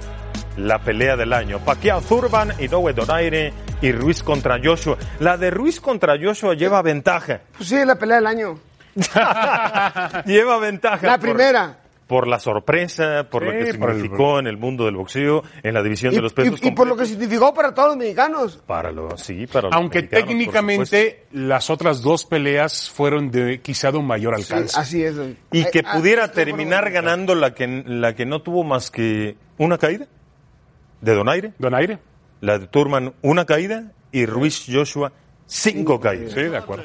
[0.57, 1.61] la pelea del año.
[1.61, 4.97] Pacquiao Thurman, Inoue Donaire y Ruiz contra Joshua.
[5.21, 7.41] La de Ruiz contra Joshua lleva ventaja.
[7.57, 8.59] Pues sí, la pelea del año.
[10.27, 11.07] lleva ventaja.
[11.07, 11.79] La por- primera.
[12.07, 15.75] Por la sorpresa, por lo que por el- significó en el mundo del boxeo, en
[15.75, 17.97] la división Y, de los pesos y- y por lo que significó para todos los
[17.97, 18.61] mexicanos.
[18.65, 23.99] Para lo, sí, para los Aunque técnicamente las otras dos peleas fueron de quizá de
[23.99, 24.79] un mayor Sí, alcance.
[24.79, 25.17] así es.
[25.51, 29.77] Y que ah, pudiera terminar ganando la que, la que no tuvo más que una
[29.77, 30.07] caída
[31.01, 31.99] de Donaire, Donaire.
[32.41, 35.13] La de Turman una caída y Ruiz Joshua
[35.47, 36.33] cinco caídas.
[36.33, 36.85] Sí, de acuerdo.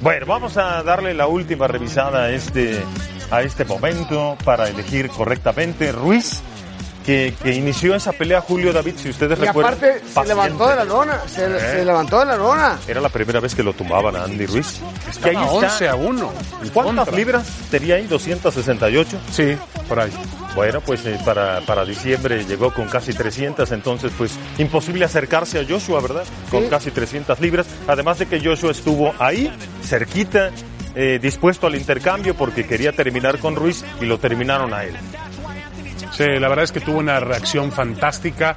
[0.00, 2.82] Bueno, vamos a darle la última revisada a este,
[3.30, 5.92] a este momento para elegir correctamente.
[5.92, 6.42] Ruiz,
[7.10, 9.74] que, que inició esa pelea, Julio David, si ustedes Y recuerdan.
[9.74, 10.28] aparte se paciente.
[10.28, 11.20] levantó de la lona.
[11.26, 11.58] Se, Eh.
[11.58, 12.78] se levantó de la lona.
[12.86, 14.78] Era la primera vez que lo tumbaban a Andy Ruiz.
[15.20, 15.66] Que ahí Estaba está.
[15.72, 16.32] 11 a 1.
[16.62, 17.16] en ¿Cuántas contra.
[17.16, 18.06] libras tenía ahí?
[18.06, 19.18] 268.
[19.32, 19.56] Sí,
[19.88, 20.12] por ahí.
[20.54, 25.64] Bueno, pues eh, para, para diciembre llegó con casi 300, entonces pues imposible acercarse a
[25.68, 26.24] Joshua, ¿verdad?
[26.50, 26.68] Con Sí.
[26.70, 29.52] casi 300 libras, además de que Joshua estuvo ahí,
[29.84, 30.50] cerquita,
[30.94, 34.94] eh, dispuesto al intercambio porque quería terminar con Ruiz y lo terminaron a él.
[36.26, 38.56] La verdad es que tuvo una reacción fantástica.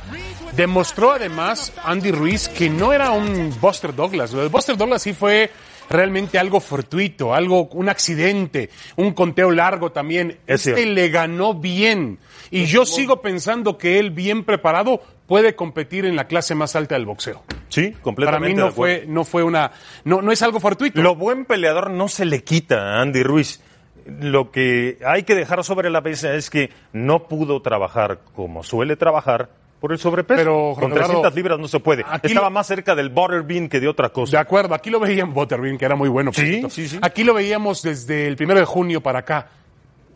[0.55, 4.33] Demostró además Andy Ruiz que no era un Buster Douglas.
[4.33, 5.49] Lo de Buster Douglas sí fue
[5.89, 10.39] realmente algo fortuito, algo, un accidente, un conteo largo también.
[10.45, 10.93] Es este cierto.
[10.93, 12.19] le ganó bien.
[12.51, 16.95] Y yo sigo pensando que él bien preparado puede competir en la clase más alta
[16.95, 17.43] del boxeo.
[17.69, 18.49] Sí, Para completamente.
[18.49, 19.71] mí de no fue, no fue una,
[20.03, 21.01] no, no es algo fortuito.
[21.01, 23.61] Lo buen peleador no se le quita a Andy Ruiz.
[24.05, 28.95] Lo que hay que dejar sobre la mesa es que no pudo trabajar como suele
[28.97, 29.49] trabajar
[29.79, 30.37] por el sobrepeso.
[30.39, 32.03] Pero, Con Eduardo, 300 libras no se puede.
[32.07, 34.39] aquí Estaba lo- más cerca del butterbean que de otra De cosa.
[34.39, 36.31] acuerdo, aquí lo veía en Butterbean, que era muy bueno.
[36.33, 36.99] Sí, sí, sí.
[37.01, 39.49] Aquí lo veíamos desde el primero de junio para acá.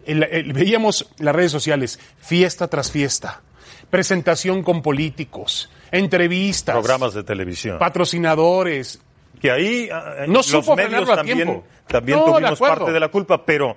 [0.05, 3.41] El- el- veíamos las redes sociales, fiesta tras fiesta,
[3.89, 7.77] presentación con políticos, entrevistas, Programas de televisión.
[7.79, 9.01] patrocinadores.
[9.41, 13.09] Que ahí ah, No los supo medios a también, también No, tuvimos parte de la
[13.09, 13.75] culpa, pero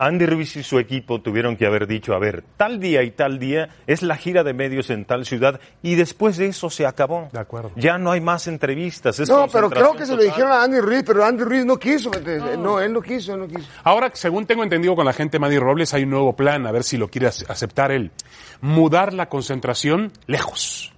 [0.00, 3.40] Andy Ruiz y su equipo tuvieron que haber dicho, a ver, tal día y tal
[3.40, 7.28] día es la gira de medios en tal ciudad y después de eso se acabó.
[7.32, 7.72] De acuerdo.
[7.74, 9.18] Ya no hay más entrevistas.
[9.18, 11.64] es No, pero creo que se lo concentración dijeron a Andy Ruiz, pero Andy Ruiz
[11.64, 12.10] no quiso.
[12.12, 13.68] ¿me No, él no quiso, él no quiso.
[13.82, 16.70] Ahora, según tengo entendido con la gente de Maddy Robles, hay un nuevo plan, a
[16.70, 18.12] ver si lo quiere ace- aceptar él.
[18.60, 20.92] Mudar la concentración lejos.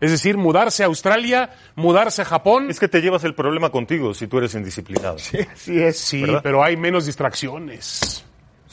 [0.00, 2.68] Es decir, mudarse a Australia, mudarse a Japón.
[2.70, 5.18] Es que te llevas el problema contigo si tú eres indisciplinado.
[5.18, 5.98] Sí, Sí es.
[5.98, 6.40] Sí, ¿verdad?
[6.42, 8.24] pero hay menos distracciones.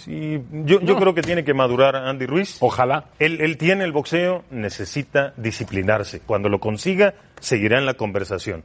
[0.05, 2.57] yo, yo creo que tiene que madurar Andy Ruiz.
[2.59, 3.05] Ojalá.
[3.19, 6.19] Él, él tiene el boxeo, necesita disciplinarse.
[6.19, 8.63] Cuando lo consiga, seguirá en la conversación.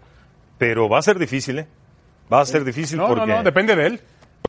[0.59, 1.67] Pero va a ser difícil, ¿eh?
[2.33, 4.01] Va a ser difícil No, porque, no, no, depende de él.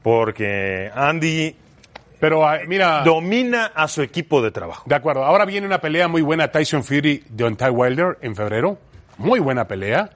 [0.02, 1.56] porque Andy
[2.20, 4.84] Pero ah, mira, domina a su equipo de trabajo.
[4.86, 5.24] de acuerdo.
[5.26, 8.78] Ahora viene una pelea muy buena Tyson Fury de Ty Wilder en febrero.
[9.18, 10.10] Muy buena pelea.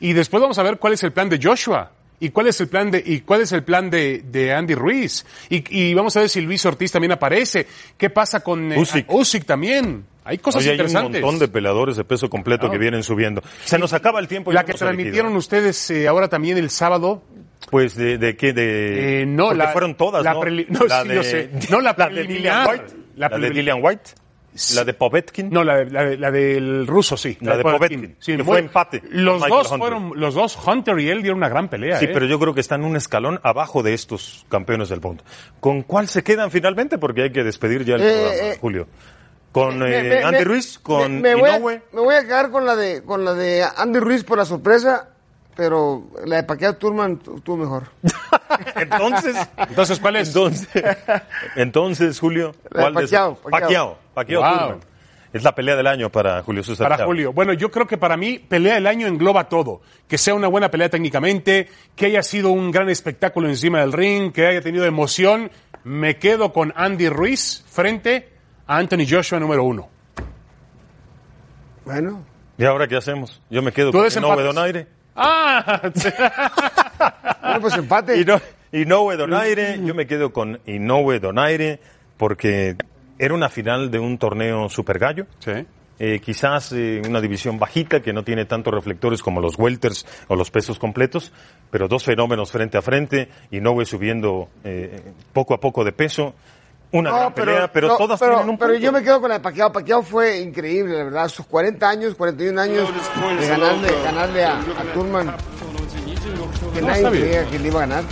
[0.00, 1.92] Y después vamos a ver cuál es el plan de Joshua.
[2.22, 5.24] ¿Y cuál es el plan de, y cuál es el plan de, de Andy Ruiz?
[5.48, 7.66] Y, y vamos a ver si Luis Ortiz también aparece.
[7.96, 9.10] ¿Qué pasa con eh, Usyk.
[9.10, 10.04] Usyk también?
[10.24, 11.22] Hay cosas Oye, hay un interesantes.
[11.22, 12.72] montón de peleadores de peso completo Claro.
[12.72, 13.42] que vienen subiendo.
[13.64, 14.50] Se nos acaba el tiempo.
[14.50, 17.22] y La que transmitieron ustedes eh, ahora también el sábado.
[17.70, 19.22] Pues de, de qué, de...
[19.22, 20.44] Eh, no, porque la- fueron todas, la ¿no?
[20.44, 20.52] no,
[21.02, 21.50] sí, yo sé.
[21.70, 22.22] No, la de.
[22.26, 22.84] Dillian White.
[23.16, 24.10] La La, de Dillian White.
[24.74, 25.50] La de Povetkin.
[25.50, 27.36] No, la, de- la, de- la del ruso, sí.
[27.40, 29.78] La de Povetkin, Sí, que muy- fue empate Los dos Hunter.
[29.78, 31.98] fueron, los dos, Hunter y él dieron una gran pelea.
[31.98, 32.10] Sí, ¿eh?
[32.12, 35.22] pero yo creo que están un escalón abajo de estos campeones del mundo.
[35.60, 36.98] ¿Con cuál se quedan finalmente?
[36.98, 38.88] Porque hay que despedir ya el Eh, programa, eh, Julio.
[39.52, 42.22] Con Me- eh, me- Andy me- Ruiz, con me, me voy a, me voy a
[42.22, 45.10] quedar con la de con la de Andy Ruiz por la sorpresa,
[45.60, 47.82] pero la de Pacquiao Turman tu- estuvo mejor.
[48.76, 49.36] Entonces,
[49.68, 50.28] Entonces, ¿cuál es?
[50.28, 50.68] entonces,
[51.56, 53.00] entonces, Julio, La de ¿cuál de.
[53.50, 54.50] Pacquiao, Pacquiao Wow.
[54.58, 54.80] Turman.
[55.34, 57.06] Es la pelea del año para Julio César Para Chávez.
[57.08, 57.32] Julio.
[57.34, 59.82] Bueno, yo creo que para mí, pelea del año engloba todo.
[60.08, 64.32] Que sea una buena pelea técnicamente, que haya sido un gran espectáculo encima del ring,
[64.32, 65.50] que haya tenido emoción.
[65.84, 68.30] Me quedo con Andy Ruiz frente
[68.66, 69.88] a Anthony Joshua número uno.
[71.84, 72.24] Bueno,
[72.56, 73.40] ¿Y ahora qué hacemos?
[73.50, 74.38] Yo me quedo Tú con desempatas.
[74.40, 74.86] Inoue Donaire.
[75.22, 75.80] Ah,
[77.42, 78.18] bueno pues empate.
[78.20, 78.40] Ino-
[78.72, 81.80] Inoue Donaire, yo me quedo con Inoue Donaire
[82.16, 82.76] porque
[83.18, 85.26] Era una final de un torneo super gallo.
[85.40, 85.52] Sí.
[85.98, 90.36] Eh, quizás eh, una división bajita que no tiene tantos reflectores como los welters o
[90.36, 91.30] los pesos completos,
[91.70, 96.34] pero dos fenómenos frente a frente, Inoue subiendo eh, poco a poco de peso.
[96.92, 98.84] Una No, gran pelea, pero no, todas pero, tienen un pero punto.
[98.84, 99.70] yo me quedo con la de Pacquiao.
[99.72, 101.28] Pacquiao fue increíble, la verdad.
[101.28, 102.88] Sus 40 años, 41 años
[103.40, 105.34] de ganarle, ganarle a, a Turman.
[106.74, 108.04] Que nadie creía que le iba a ganar.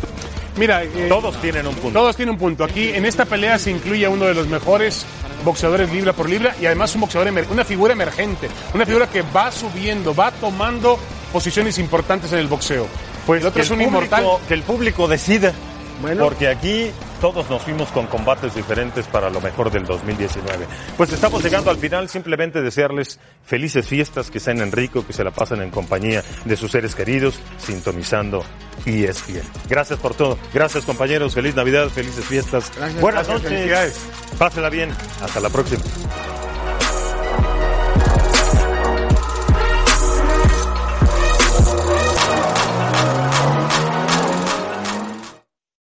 [0.56, 1.98] Mira, eh, Todos tienen un punto.
[1.98, 2.64] Todos tienen un punto.
[2.64, 5.04] Aquí en esta pelea se incluye a uno de los mejores
[5.44, 9.22] boxeadores libra por libra y además un boxeador, emer- una figura emergente, una figura que
[9.22, 10.98] va subiendo, va tomando
[11.32, 12.86] posiciones importantes en el boxeo.
[13.26, 14.46] Pues el otro que es un público- inmortal.
[14.48, 15.52] Que el público decida.
[16.00, 16.24] Bueno.
[16.24, 16.90] Porque aquí
[17.20, 20.66] todos nos fuimos con combates diferentes para lo mejor del 2019.
[20.96, 22.08] Pues estamos llegando al final.
[22.08, 26.56] Simplemente desearles felices fiestas, que sean en rico, que se la pasen en compañía de
[26.56, 28.44] sus seres queridos, sintonizando
[28.84, 29.44] y es fiel.
[29.68, 30.38] Gracias por todo.
[30.52, 31.34] Gracias compañeros.
[31.34, 32.72] Feliz Navidad, felices fiestas.
[32.76, 34.00] Gracias, Buenas gracias, noches.
[34.38, 34.90] Pásela bien.
[35.22, 35.82] Hasta la próxima.